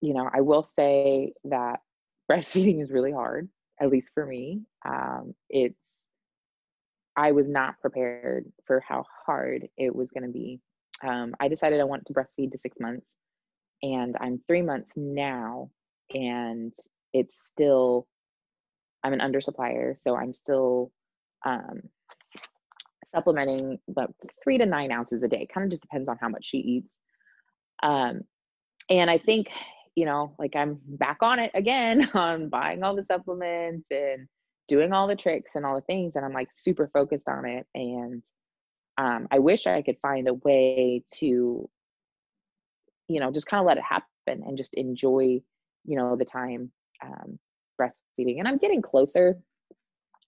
you 0.00 0.14
know, 0.14 0.28
I 0.32 0.40
will 0.40 0.62
say 0.62 1.32
that 1.44 1.80
breastfeeding 2.30 2.82
is 2.82 2.90
really 2.90 3.12
hard, 3.12 3.48
at 3.80 3.90
least 3.90 4.12
for 4.14 4.24
me. 4.26 4.62
Um, 4.86 5.34
it's, 5.50 6.06
I 7.16 7.32
was 7.32 7.48
not 7.48 7.80
prepared 7.80 8.46
for 8.66 8.80
how 8.80 9.04
hard 9.26 9.68
it 9.76 9.94
was 9.94 10.10
going 10.10 10.24
to 10.24 10.32
be. 10.32 10.60
Um, 11.02 11.34
I 11.38 11.48
decided 11.48 11.80
I 11.80 11.84
wanted 11.84 12.06
to 12.06 12.14
breastfeed 12.14 12.52
to 12.52 12.58
six 12.58 12.78
months, 12.80 13.06
and 13.82 14.16
I'm 14.20 14.40
three 14.48 14.62
months 14.62 14.92
now, 14.96 15.70
and 16.12 16.72
it's 17.12 17.44
still, 17.44 18.06
I'm 19.02 19.12
an 19.12 19.20
undersupplier, 19.20 19.96
so 20.00 20.16
I'm 20.16 20.32
still 20.32 20.90
um, 21.44 21.82
supplementing 23.14 23.78
about 23.88 24.14
three 24.42 24.58
to 24.58 24.66
nine 24.66 24.92
ounces 24.92 25.22
a 25.22 25.28
day. 25.28 25.46
Kind 25.52 25.64
of 25.64 25.70
just 25.70 25.82
depends 25.82 26.08
on 26.08 26.18
how 26.20 26.28
much 26.28 26.44
she 26.44 26.58
eats. 26.58 26.98
Um, 27.82 28.22
and 28.90 29.10
I 29.10 29.18
think 29.18 29.48
you 29.94 30.06
know, 30.06 30.34
like 30.38 30.56
I'm 30.56 30.80
back 30.86 31.18
on 31.20 31.38
it 31.38 31.52
again 31.54 32.10
on 32.14 32.48
buying 32.48 32.82
all 32.82 32.96
the 32.96 33.04
supplements 33.04 33.88
and 33.90 34.26
doing 34.68 34.92
all 34.92 35.06
the 35.06 35.16
tricks 35.16 35.52
and 35.54 35.64
all 35.64 35.74
the 35.74 35.82
things. 35.82 36.12
And 36.16 36.24
I'm 36.24 36.32
like 36.32 36.48
super 36.52 36.90
focused 36.92 37.28
on 37.28 37.44
it. 37.46 37.66
And 37.74 38.22
um, 38.98 39.28
I 39.30 39.38
wish 39.38 39.66
I 39.66 39.82
could 39.82 39.98
find 40.00 40.28
a 40.28 40.34
way 40.34 41.04
to, 41.18 41.68
you 43.08 43.20
know, 43.20 43.30
just 43.30 43.46
kind 43.46 43.60
of 43.60 43.66
let 43.66 43.78
it 43.78 43.84
happen 43.84 44.06
and 44.26 44.56
just 44.56 44.74
enjoy, 44.74 45.42
you 45.84 45.96
know, 45.96 46.16
the 46.16 46.24
time 46.24 46.72
um, 47.02 47.38
breastfeeding. 47.80 48.38
And 48.38 48.48
I'm 48.48 48.58
getting 48.58 48.82
closer, 48.82 49.38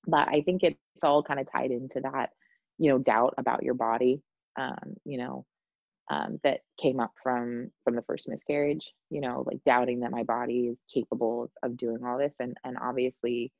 but 0.06 0.28
I 0.28 0.42
think 0.42 0.62
it's 0.62 0.78
all 1.02 1.22
kind 1.22 1.40
of 1.40 1.50
tied 1.50 1.70
into 1.70 2.00
that, 2.00 2.30
you 2.78 2.90
know, 2.90 2.98
doubt 2.98 3.34
about 3.38 3.62
your 3.62 3.74
body. 3.74 4.22
Um, 4.58 4.96
you 5.04 5.18
know, 5.18 5.44
um, 6.10 6.38
that 6.44 6.60
came 6.80 7.00
up 7.00 7.12
from 7.22 7.70
from 7.84 7.96
the 7.96 8.02
first 8.02 8.28
miscarriage 8.28 8.92
you 9.10 9.20
know 9.20 9.42
like 9.46 9.58
doubting 9.64 10.00
that 10.00 10.10
my 10.10 10.22
body 10.22 10.68
is 10.68 10.80
capable 10.92 11.44
of, 11.44 11.50
of 11.70 11.76
doing 11.76 12.04
all 12.04 12.18
this 12.18 12.36
and 12.38 12.56
and 12.64 12.76
obviously 12.80 13.52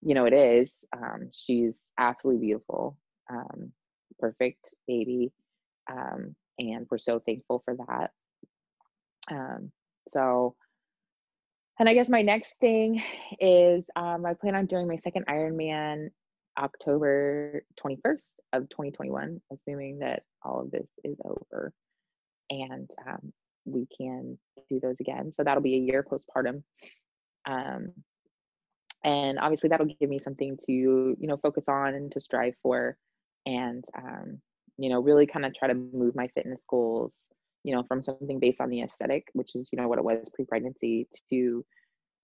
you 0.00 0.14
know 0.14 0.24
it 0.24 0.32
is 0.32 0.84
um, 0.96 1.28
she's 1.32 1.76
absolutely 1.98 2.46
beautiful 2.46 2.96
um, 3.30 3.72
perfect 4.18 4.74
baby 4.86 5.32
um, 5.90 6.34
and 6.58 6.86
we're 6.90 6.98
so 6.98 7.18
thankful 7.18 7.62
for 7.64 7.76
that 7.76 8.10
um, 9.30 9.70
so 10.08 10.54
and 11.82 11.88
i 11.88 11.94
guess 11.94 12.08
my 12.08 12.22
next 12.22 12.58
thing 12.60 13.02
is 13.40 13.84
um, 13.96 14.24
i 14.24 14.32
plan 14.34 14.54
on 14.54 14.66
doing 14.66 14.86
my 14.86 14.96
second 14.96 15.26
ironman 15.26 16.08
october 16.58 17.62
21st 17.84 18.22
of 18.52 18.68
2021 18.68 19.40
assuming 19.52 19.98
that 19.98 20.22
all 20.44 20.60
of 20.60 20.70
this 20.70 20.86
is 21.02 21.16
over 21.24 21.72
and 22.50 22.88
um, 23.06 23.32
we 23.64 23.86
can 23.96 24.38
do 24.68 24.80
those 24.80 24.96
again. 25.00 25.32
So 25.32 25.42
that'll 25.42 25.62
be 25.62 25.74
a 25.74 25.78
year 25.78 26.04
postpartum. 26.04 26.62
Um, 27.46 27.92
and 29.04 29.38
obviously 29.38 29.68
that'll 29.68 29.86
give 29.86 30.08
me 30.08 30.20
something 30.20 30.58
to, 30.66 30.72
you 30.72 31.16
know, 31.20 31.36
focus 31.36 31.64
on 31.68 31.94
and 31.94 32.12
to 32.12 32.20
strive 32.20 32.54
for 32.62 32.96
and, 33.46 33.84
um, 33.96 34.40
you 34.78 34.88
know, 34.90 35.00
really 35.00 35.26
kind 35.26 35.44
of 35.44 35.54
try 35.54 35.68
to 35.68 35.74
move 35.74 36.14
my 36.14 36.28
fitness 36.28 36.60
goals, 36.68 37.12
you 37.64 37.74
know, 37.74 37.82
from 37.84 38.02
something 38.02 38.38
based 38.38 38.60
on 38.60 38.70
the 38.70 38.82
aesthetic, 38.82 39.28
which 39.32 39.54
is, 39.54 39.68
you 39.72 39.80
know, 39.80 39.88
what 39.88 39.98
it 39.98 40.04
was 40.04 40.28
pre-pregnancy 40.34 41.08
to 41.30 41.64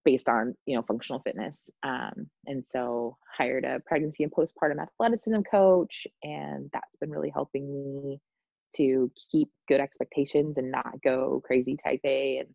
based 0.05 0.29
on, 0.29 0.55
you 0.67 0.77
know, 0.77 0.83
functional 0.83 1.21
fitness. 1.21 1.69
Um, 1.83 2.31
and 2.47 2.67
so 2.67 3.17
hired 3.37 3.65
a 3.65 3.81
pregnancy 3.87 4.23
and 4.23 4.33
postpartum 4.33 4.81
athleticism 4.83 5.41
coach 5.51 6.07
and 6.23 6.71
that's 6.73 6.97
been 7.01 7.11
really 7.11 7.31
helping 7.31 7.73
me 7.73 8.21
to 8.77 9.11
keep 9.31 9.49
good 9.67 9.81
expectations 9.81 10.57
and 10.59 10.71
not 10.71 11.01
go 11.03 11.43
crazy 11.45 11.77
type 11.85 12.01
A 12.05 12.39
and 12.39 12.49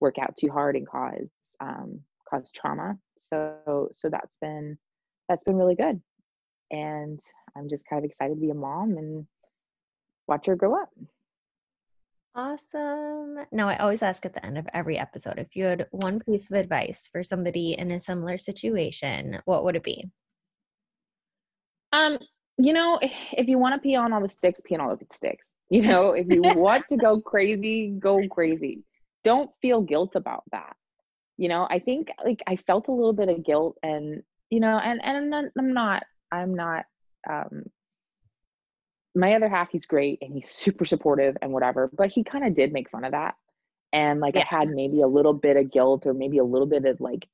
work 0.00 0.16
out 0.18 0.36
too 0.36 0.50
hard 0.50 0.76
and 0.76 0.86
cause 0.86 1.28
um, 1.60 2.00
cause 2.28 2.50
trauma. 2.54 2.96
So 3.18 3.88
so 3.92 4.08
that's 4.08 4.36
been 4.40 4.78
that's 5.28 5.44
been 5.44 5.56
really 5.56 5.74
good, 5.74 6.00
and 6.70 7.20
I'm 7.56 7.68
just 7.68 7.84
kind 7.88 8.02
of 8.02 8.08
excited 8.08 8.34
to 8.34 8.40
be 8.40 8.50
a 8.50 8.54
mom 8.54 8.96
and 8.96 9.26
watch 10.26 10.46
her 10.46 10.56
grow 10.56 10.74
up. 10.80 10.90
Awesome. 12.38 13.34
Now, 13.50 13.68
I 13.68 13.78
always 13.78 14.00
ask 14.00 14.24
at 14.24 14.32
the 14.32 14.46
end 14.46 14.58
of 14.58 14.68
every 14.72 14.96
episode 14.96 15.40
if 15.40 15.56
you 15.56 15.64
had 15.64 15.88
one 15.90 16.20
piece 16.28 16.48
of 16.48 16.56
advice 16.56 17.08
for 17.10 17.24
somebody 17.24 17.72
in 17.76 17.90
a 17.90 17.98
similar 17.98 18.38
situation, 18.38 19.40
what 19.44 19.64
would 19.64 19.74
it 19.74 19.82
be? 19.82 20.08
Um, 21.92 22.16
you 22.56 22.72
know, 22.72 23.00
if 23.02 23.48
you 23.48 23.58
want 23.58 23.74
to 23.74 23.80
pee 23.80 23.96
on 23.96 24.12
all 24.12 24.22
the 24.22 24.28
sticks, 24.28 24.60
pee 24.64 24.76
on 24.76 24.80
all 24.80 24.96
the 24.96 25.04
sticks. 25.12 25.44
You 25.68 25.82
know, 25.88 26.12
if 26.12 26.28
you 26.28 26.42
want 26.42 26.84
to 26.90 26.96
go 26.96 27.20
crazy, 27.20 27.88
go 27.98 28.20
crazy. 28.30 28.84
Don't 29.24 29.50
feel 29.60 29.82
guilt 29.82 30.12
about 30.14 30.44
that. 30.52 30.76
You 31.38 31.48
know, 31.48 31.66
I 31.68 31.80
think 31.80 32.06
like 32.24 32.38
I 32.46 32.54
felt 32.54 32.86
a 32.86 32.92
little 32.92 33.14
bit 33.14 33.28
of 33.28 33.44
guilt 33.44 33.78
and 33.82 34.22
you 34.48 34.60
know, 34.60 34.78
and 34.78 35.04
and 35.04 35.34
I'm 35.34 35.74
not 35.74 36.04
I'm 36.30 36.54
not 36.54 36.84
um 37.28 37.64
my 39.14 39.34
other 39.34 39.48
half 39.48 39.70
he's 39.70 39.86
great 39.86 40.18
and 40.20 40.32
he's 40.32 40.50
super 40.50 40.84
supportive 40.84 41.36
and 41.42 41.52
whatever, 41.52 41.90
but 41.96 42.10
he 42.10 42.24
kind 42.24 42.46
of 42.46 42.54
did 42.54 42.72
make 42.72 42.90
fun 42.90 43.04
of 43.04 43.12
that. 43.12 43.34
And 43.92 44.20
like 44.20 44.34
yeah. 44.34 44.44
I 44.50 44.56
had 44.58 44.68
maybe 44.68 45.00
a 45.00 45.06
little 45.06 45.32
bit 45.32 45.56
of 45.56 45.72
guilt 45.72 46.04
or 46.06 46.14
maybe 46.14 46.38
a 46.38 46.44
little 46.44 46.66
bit 46.66 46.84
of 46.84 47.00
like 47.00 47.26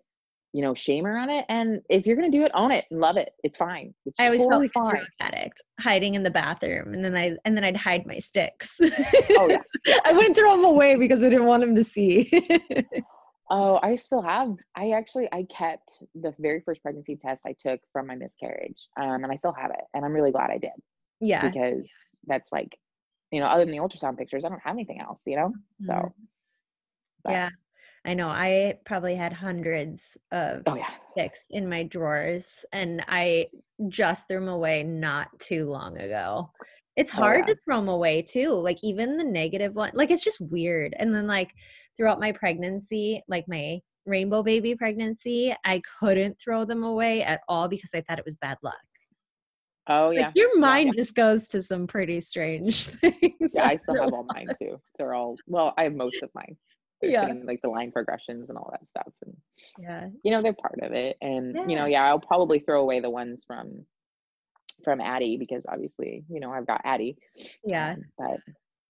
you 0.55 0.63
know, 0.63 0.73
shame 0.73 1.05
around 1.05 1.31
it. 1.31 1.45
And 1.49 1.83
if 1.91 2.07
you're 2.07 2.15
gonna 2.15 2.31
do 2.31 2.45
it, 2.45 2.53
own 2.55 2.71
it 2.71 2.85
and 2.91 3.01
love 3.01 3.17
it. 3.17 3.31
It's 3.43 3.57
fine. 3.57 3.93
It's 4.07 4.21
I 4.21 4.27
always 4.27 4.45
totally 4.45 4.69
felt 4.69 4.87
like 4.87 4.95
fine. 4.95 5.03
a 5.03 5.31
drug 5.31 5.35
addict, 5.35 5.63
hiding 5.81 6.15
in 6.15 6.23
the 6.23 6.31
bathroom, 6.31 6.95
and 6.95 7.05
then 7.05 7.17
I 7.17 7.33
and 7.45 7.57
then 7.57 7.65
I'd 7.65 7.77
hide 7.77 8.07
my 8.07 8.19
sticks. 8.19 8.79
oh 8.81 9.49
yeah. 9.51 9.59
yeah. 9.85 9.99
I 10.05 10.13
wouldn't 10.13 10.37
throw 10.37 10.53
them 10.53 10.65
away 10.65 10.95
because 10.95 11.25
I 11.25 11.29
didn't 11.29 11.47
want 11.47 11.63
them 11.63 11.75
to 11.75 11.83
see. 11.83 12.31
oh, 13.51 13.81
I 13.83 13.97
still 13.97 14.23
have. 14.23 14.55
I 14.77 14.91
actually 14.91 15.29
I 15.33 15.45
kept 15.55 15.99
the 16.15 16.33
very 16.39 16.63
first 16.65 16.83
pregnancy 16.83 17.17
test 17.17 17.43
I 17.45 17.57
took 17.61 17.81
from 17.93 18.07
my 18.07 18.15
miscarriage, 18.15 18.79
um, 18.97 19.25
and 19.25 19.33
I 19.33 19.37
still 19.37 19.55
have 19.55 19.73
it, 19.73 19.85
and 19.93 20.05
I'm 20.05 20.13
really 20.13 20.31
glad 20.31 20.51
I 20.51 20.59
did. 20.59 20.71
Yeah, 21.25 21.49
because 21.49 21.87
that's 22.27 22.53
like, 22.53 22.77
you 23.31 23.41
know, 23.41 23.47
other 23.47 23.65
than 23.65 23.73
the 23.73 23.81
ultrasound 23.81 24.19
pictures, 24.19 24.45
I 24.45 24.49
don't 24.49 24.63
have 24.63 24.75
anything 24.75 25.01
else. 25.01 25.23
You 25.27 25.37
know, 25.37 25.53
so. 25.81 25.93
Mm-hmm. 25.93 26.09
But. 27.25 27.33
Yeah, 27.33 27.49
I 28.05 28.15
know 28.15 28.29
I 28.29 28.79
probably 28.85 29.15
had 29.15 29.33
hundreds 29.33 30.19
of 30.31 30.63
oh, 30.67 30.75
yeah. 30.75 30.91
sticks 31.13 31.41
in 31.51 31.69
my 31.69 31.85
drawers 31.85 32.65
and 32.73 33.03
I 33.09 33.47
just 33.89 34.29
threw 34.29 34.41
them 34.41 34.49
away 34.49 34.83
not 34.83 35.29
too 35.39 35.71
long 35.71 35.97
ago. 35.97 36.51
It's 36.97 37.15
oh, 37.15 37.19
hard 37.19 37.45
oh, 37.45 37.49
yeah. 37.49 37.55
to 37.55 37.61
throw 37.65 37.77
them 37.77 37.89
away 37.89 38.21
too. 38.21 38.51
Like 38.51 38.79
even 38.83 39.17
the 39.17 39.25
negative 39.25 39.75
one, 39.75 39.93
like 39.95 40.11
it's 40.11 40.23
just 40.23 40.41
weird. 40.53 40.95
And 40.99 41.15
then 41.15 41.27
like 41.27 41.51
throughout 41.97 42.21
my 42.21 42.33
pregnancy, 42.33 43.23
like 43.27 43.47
my 43.49 43.81
rainbow 44.05 44.43
baby 44.43 44.75
pregnancy, 44.75 45.57
I 45.65 45.81
couldn't 45.99 46.39
throw 46.39 46.67
them 46.67 46.85
away 46.85 47.23
at 47.23 47.41
all 47.49 47.69
because 47.69 47.91
I 47.95 48.03
thought 48.03 48.19
it 48.19 48.25
was 48.27 48.37
bad 48.37 48.59
luck. 48.63 48.75
Oh 49.87 50.11
yeah. 50.11 50.27
Like, 50.27 50.37
your 50.37 50.59
mind 50.59 50.93
yeah, 50.95 51.01
just 51.01 51.15
goes 51.15 51.49
to 51.49 51.63
some 51.63 51.87
pretty 51.87 52.21
strange 52.21 52.87
things. 52.87 53.53
Yeah, 53.55 53.69
I 53.69 53.77
still 53.77 54.03
have 54.03 54.13
all 54.13 54.27
mine 54.35 54.49
too. 54.61 54.81
They're 54.99 55.15
all 55.15 55.37
well, 55.47 55.75
I 55.77 55.85
have 55.85 55.95
most 55.95 56.23
of 56.23 56.31
mine 56.35 56.57
yeah. 57.11 57.33
like 57.45 57.61
the 57.63 57.69
line 57.69 57.93
progressions 57.93 58.49
and 58.49 58.59
all 58.59 58.69
that 58.73 58.87
stuff. 58.87 59.13
And 59.25 59.37
yeah, 59.79 60.09
you 60.23 60.31
know, 60.31 60.43
they're 60.43 60.55
part 60.55 60.81
of 60.83 60.93
it. 60.93 61.17
And 61.21 61.55
yeah. 61.55 61.67
you 61.67 61.77
know, 61.77 61.87
yeah, 61.87 62.05
I'll 62.05 62.21
probably 62.21 62.61
throw 62.61 62.81
away 62.83 63.01
the 63.01 63.11
ones 63.11 63.45
from 63.47 63.85
from 64.83 65.01
Addie 65.01 65.37
because 65.37 65.65
obviously, 65.69 66.25
you 66.29 66.41
know, 66.41 66.53
I've 66.53 66.67
got 66.67 66.81
Addie. 66.85 67.17
Yeah. 67.65 67.93
Um, 67.93 68.05
but 68.19 68.37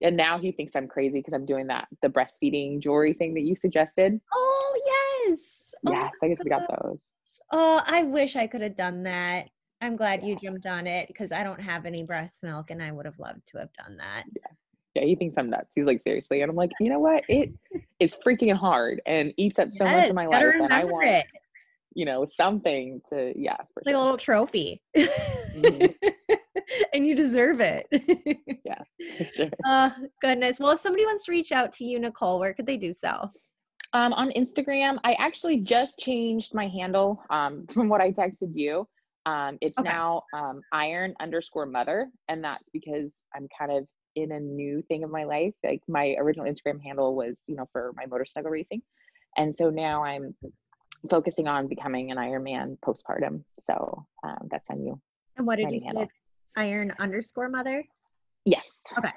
and 0.01 0.17
now 0.17 0.37
he 0.37 0.51
thinks 0.51 0.75
I'm 0.75 0.87
crazy 0.87 1.19
because 1.19 1.33
I'm 1.33 1.45
doing 1.45 1.67
that 1.67 1.87
the 2.01 2.09
breastfeeding 2.09 2.79
jewelry 2.79 3.13
thing 3.13 3.33
that 3.35 3.43
you 3.43 3.55
suggested. 3.55 4.19
Oh 4.33 4.81
yes. 4.85 5.63
Oh 5.87 5.91
yes, 5.91 6.11
oh, 6.13 6.25
I 6.25 6.29
guess 6.29 6.37
we 6.43 6.49
got 6.49 6.63
those. 6.81 7.07
Oh, 7.51 7.81
I 7.85 8.03
wish 8.03 8.35
I 8.35 8.47
could 8.47 8.61
have 8.61 8.75
done 8.75 9.03
that. 9.03 9.49
I'm 9.85 9.95
glad 9.95 10.23
you 10.23 10.37
jumped 10.41 10.65
on 10.65 10.87
it 10.87 11.07
because 11.07 11.31
I 11.31 11.43
don't 11.43 11.61
have 11.61 11.85
any 11.85 12.03
breast 12.03 12.43
milk 12.43 12.71
and 12.71 12.81
I 12.83 12.91
would 12.91 13.05
have 13.05 13.19
loved 13.19 13.45
to 13.51 13.59
have 13.59 13.69
done 13.73 13.97
that. 13.97 14.23
Yeah 14.35 14.51
yeah, 14.95 15.03
he 15.03 15.15
thinks 15.15 15.37
I'm 15.37 15.49
nuts. 15.49 15.75
He's 15.75 15.85
like, 15.85 15.99
seriously. 15.99 16.41
And 16.41 16.49
I'm 16.49 16.55
like, 16.55 16.71
you 16.79 16.89
know 16.89 16.99
what? 16.99 17.23
It 17.27 17.53
is 17.99 18.15
freaking 18.25 18.55
hard 18.55 19.01
and 19.05 19.33
eats 19.37 19.59
up 19.59 19.71
so 19.71 19.83
yes, 19.83 19.93
much 19.93 20.09
of 20.09 20.15
my 20.15 20.25
life. 20.25 20.41
And 20.41 20.73
I 20.73 20.85
want, 20.85 21.07
it. 21.07 21.25
you 21.93 22.05
know, 22.05 22.25
something 22.25 23.01
to, 23.09 23.33
yeah. 23.35 23.57
like 23.75 23.89
sure. 23.89 23.95
a 23.95 24.01
little 24.01 24.17
trophy. 24.17 24.81
mm-hmm. 24.95 26.09
and 26.93 27.05
you 27.05 27.13
deserve 27.13 27.59
it. 27.59 27.85
yeah. 28.65 28.81
Sure. 29.35 29.49
Uh, 29.65 29.91
goodness. 30.21 30.59
Well, 30.59 30.71
if 30.71 30.79
somebody 30.79 31.05
wants 31.05 31.25
to 31.25 31.31
reach 31.31 31.51
out 31.51 31.71
to 31.73 31.85
you, 31.85 31.99
Nicole, 31.99 32.39
where 32.39 32.53
could 32.53 32.65
they 32.65 32.75
do 32.75 32.91
so? 32.91 33.31
Um, 33.93 34.13
on 34.13 34.31
Instagram, 34.31 34.97
I 35.03 35.13
actually 35.13 35.61
just 35.61 35.99
changed 35.99 36.53
my 36.53 36.67
handle 36.67 37.21
um, 37.29 37.65
from 37.73 37.87
what 37.87 38.01
I 38.01 38.11
texted 38.11 38.51
you. 38.53 38.87
Um, 39.25 39.57
it's 39.61 39.79
okay. 39.79 39.89
now 39.89 40.23
um, 40.33 40.61
iron 40.71 41.15
underscore 41.19 41.65
mother, 41.65 42.09
and 42.27 42.43
that's 42.43 42.69
because 42.69 43.23
I'm 43.35 43.47
kind 43.57 43.71
of 43.71 43.87
in 44.15 44.31
a 44.31 44.39
new 44.39 44.81
thing 44.87 45.03
of 45.03 45.09
my 45.09 45.23
life. 45.23 45.53
Like 45.63 45.81
my 45.87 46.15
original 46.19 46.45
Instagram 46.45 46.81
handle 46.83 47.15
was, 47.15 47.41
you 47.47 47.55
know, 47.55 47.67
for 47.71 47.91
my 47.95 48.05
motorcycle 48.05 48.51
racing, 48.51 48.81
and 49.37 49.53
so 49.53 49.69
now 49.69 50.03
I'm 50.03 50.35
focusing 51.09 51.47
on 51.47 51.67
becoming 51.67 52.11
an 52.11 52.17
Ironman 52.17 52.77
postpartum. 52.79 53.43
So 53.61 54.05
um, 54.23 54.47
that's 54.49 54.69
on 54.69 54.83
you. 54.83 54.99
And 55.37 55.45
what 55.45 55.57
did 55.57 55.71
you 55.71 55.79
say? 55.79 56.07
Iron 56.55 56.93
underscore 56.99 57.49
mother. 57.49 57.83
Yes. 58.45 58.81
Okay. 58.97 59.11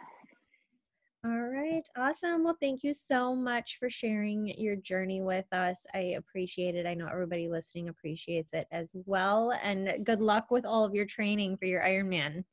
Right. 1.70 1.88
Awesome. 1.96 2.44
Well, 2.44 2.56
thank 2.60 2.82
you 2.82 2.92
so 2.92 3.34
much 3.34 3.76
for 3.78 3.90
sharing 3.90 4.46
your 4.58 4.76
journey 4.76 5.20
with 5.20 5.44
us. 5.52 5.84
I 5.94 6.14
appreciate 6.16 6.74
it. 6.74 6.86
I 6.86 6.94
know 6.94 7.06
everybody 7.06 7.48
listening 7.48 7.88
appreciates 7.88 8.54
it 8.54 8.66
as 8.70 8.92
well. 9.04 9.52
And 9.62 10.04
good 10.04 10.20
luck 10.20 10.50
with 10.50 10.64
all 10.64 10.84
of 10.84 10.94
your 10.94 11.04
training 11.04 11.56
for 11.56 11.66
your 11.66 11.82
Ironman. 11.82 12.44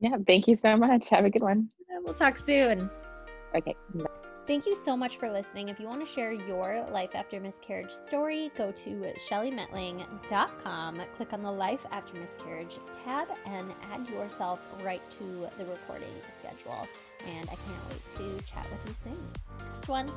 Yeah. 0.00 0.16
Thank 0.26 0.48
you 0.48 0.56
so 0.56 0.76
much. 0.76 1.08
Have 1.10 1.24
a 1.24 1.30
good 1.30 1.42
one. 1.42 1.68
We'll 2.04 2.14
talk 2.14 2.36
soon. 2.36 2.90
Okay. 3.54 3.74
Thank 4.46 4.64
you 4.64 4.76
so 4.76 4.96
much 4.96 5.16
for 5.16 5.28
listening. 5.28 5.70
If 5.70 5.80
you 5.80 5.88
want 5.88 6.06
to 6.06 6.12
share 6.12 6.32
your 6.32 6.86
life 6.92 7.16
after 7.16 7.40
miscarriage 7.40 7.90
story, 7.90 8.52
go 8.56 8.70
to 8.70 9.12
shellymetling.com, 9.28 11.00
click 11.16 11.32
on 11.32 11.42
the 11.42 11.50
Life 11.50 11.84
After 11.90 12.20
Miscarriage 12.20 12.78
tab, 13.04 13.26
and 13.44 13.74
add 13.90 14.08
yourself 14.08 14.60
right 14.84 15.02
to 15.18 15.48
the 15.58 15.64
recording 15.64 16.14
schedule. 16.38 16.86
And 17.26 17.48
I 17.50 17.56
can't 17.56 17.88
wait 17.90 18.02
to 18.18 18.44
chat 18.44 18.64
with 18.70 18.80
you 18.86 18.94
soon. 18.94 19.20
Next 19.58 19.88
one. 19.88 20.08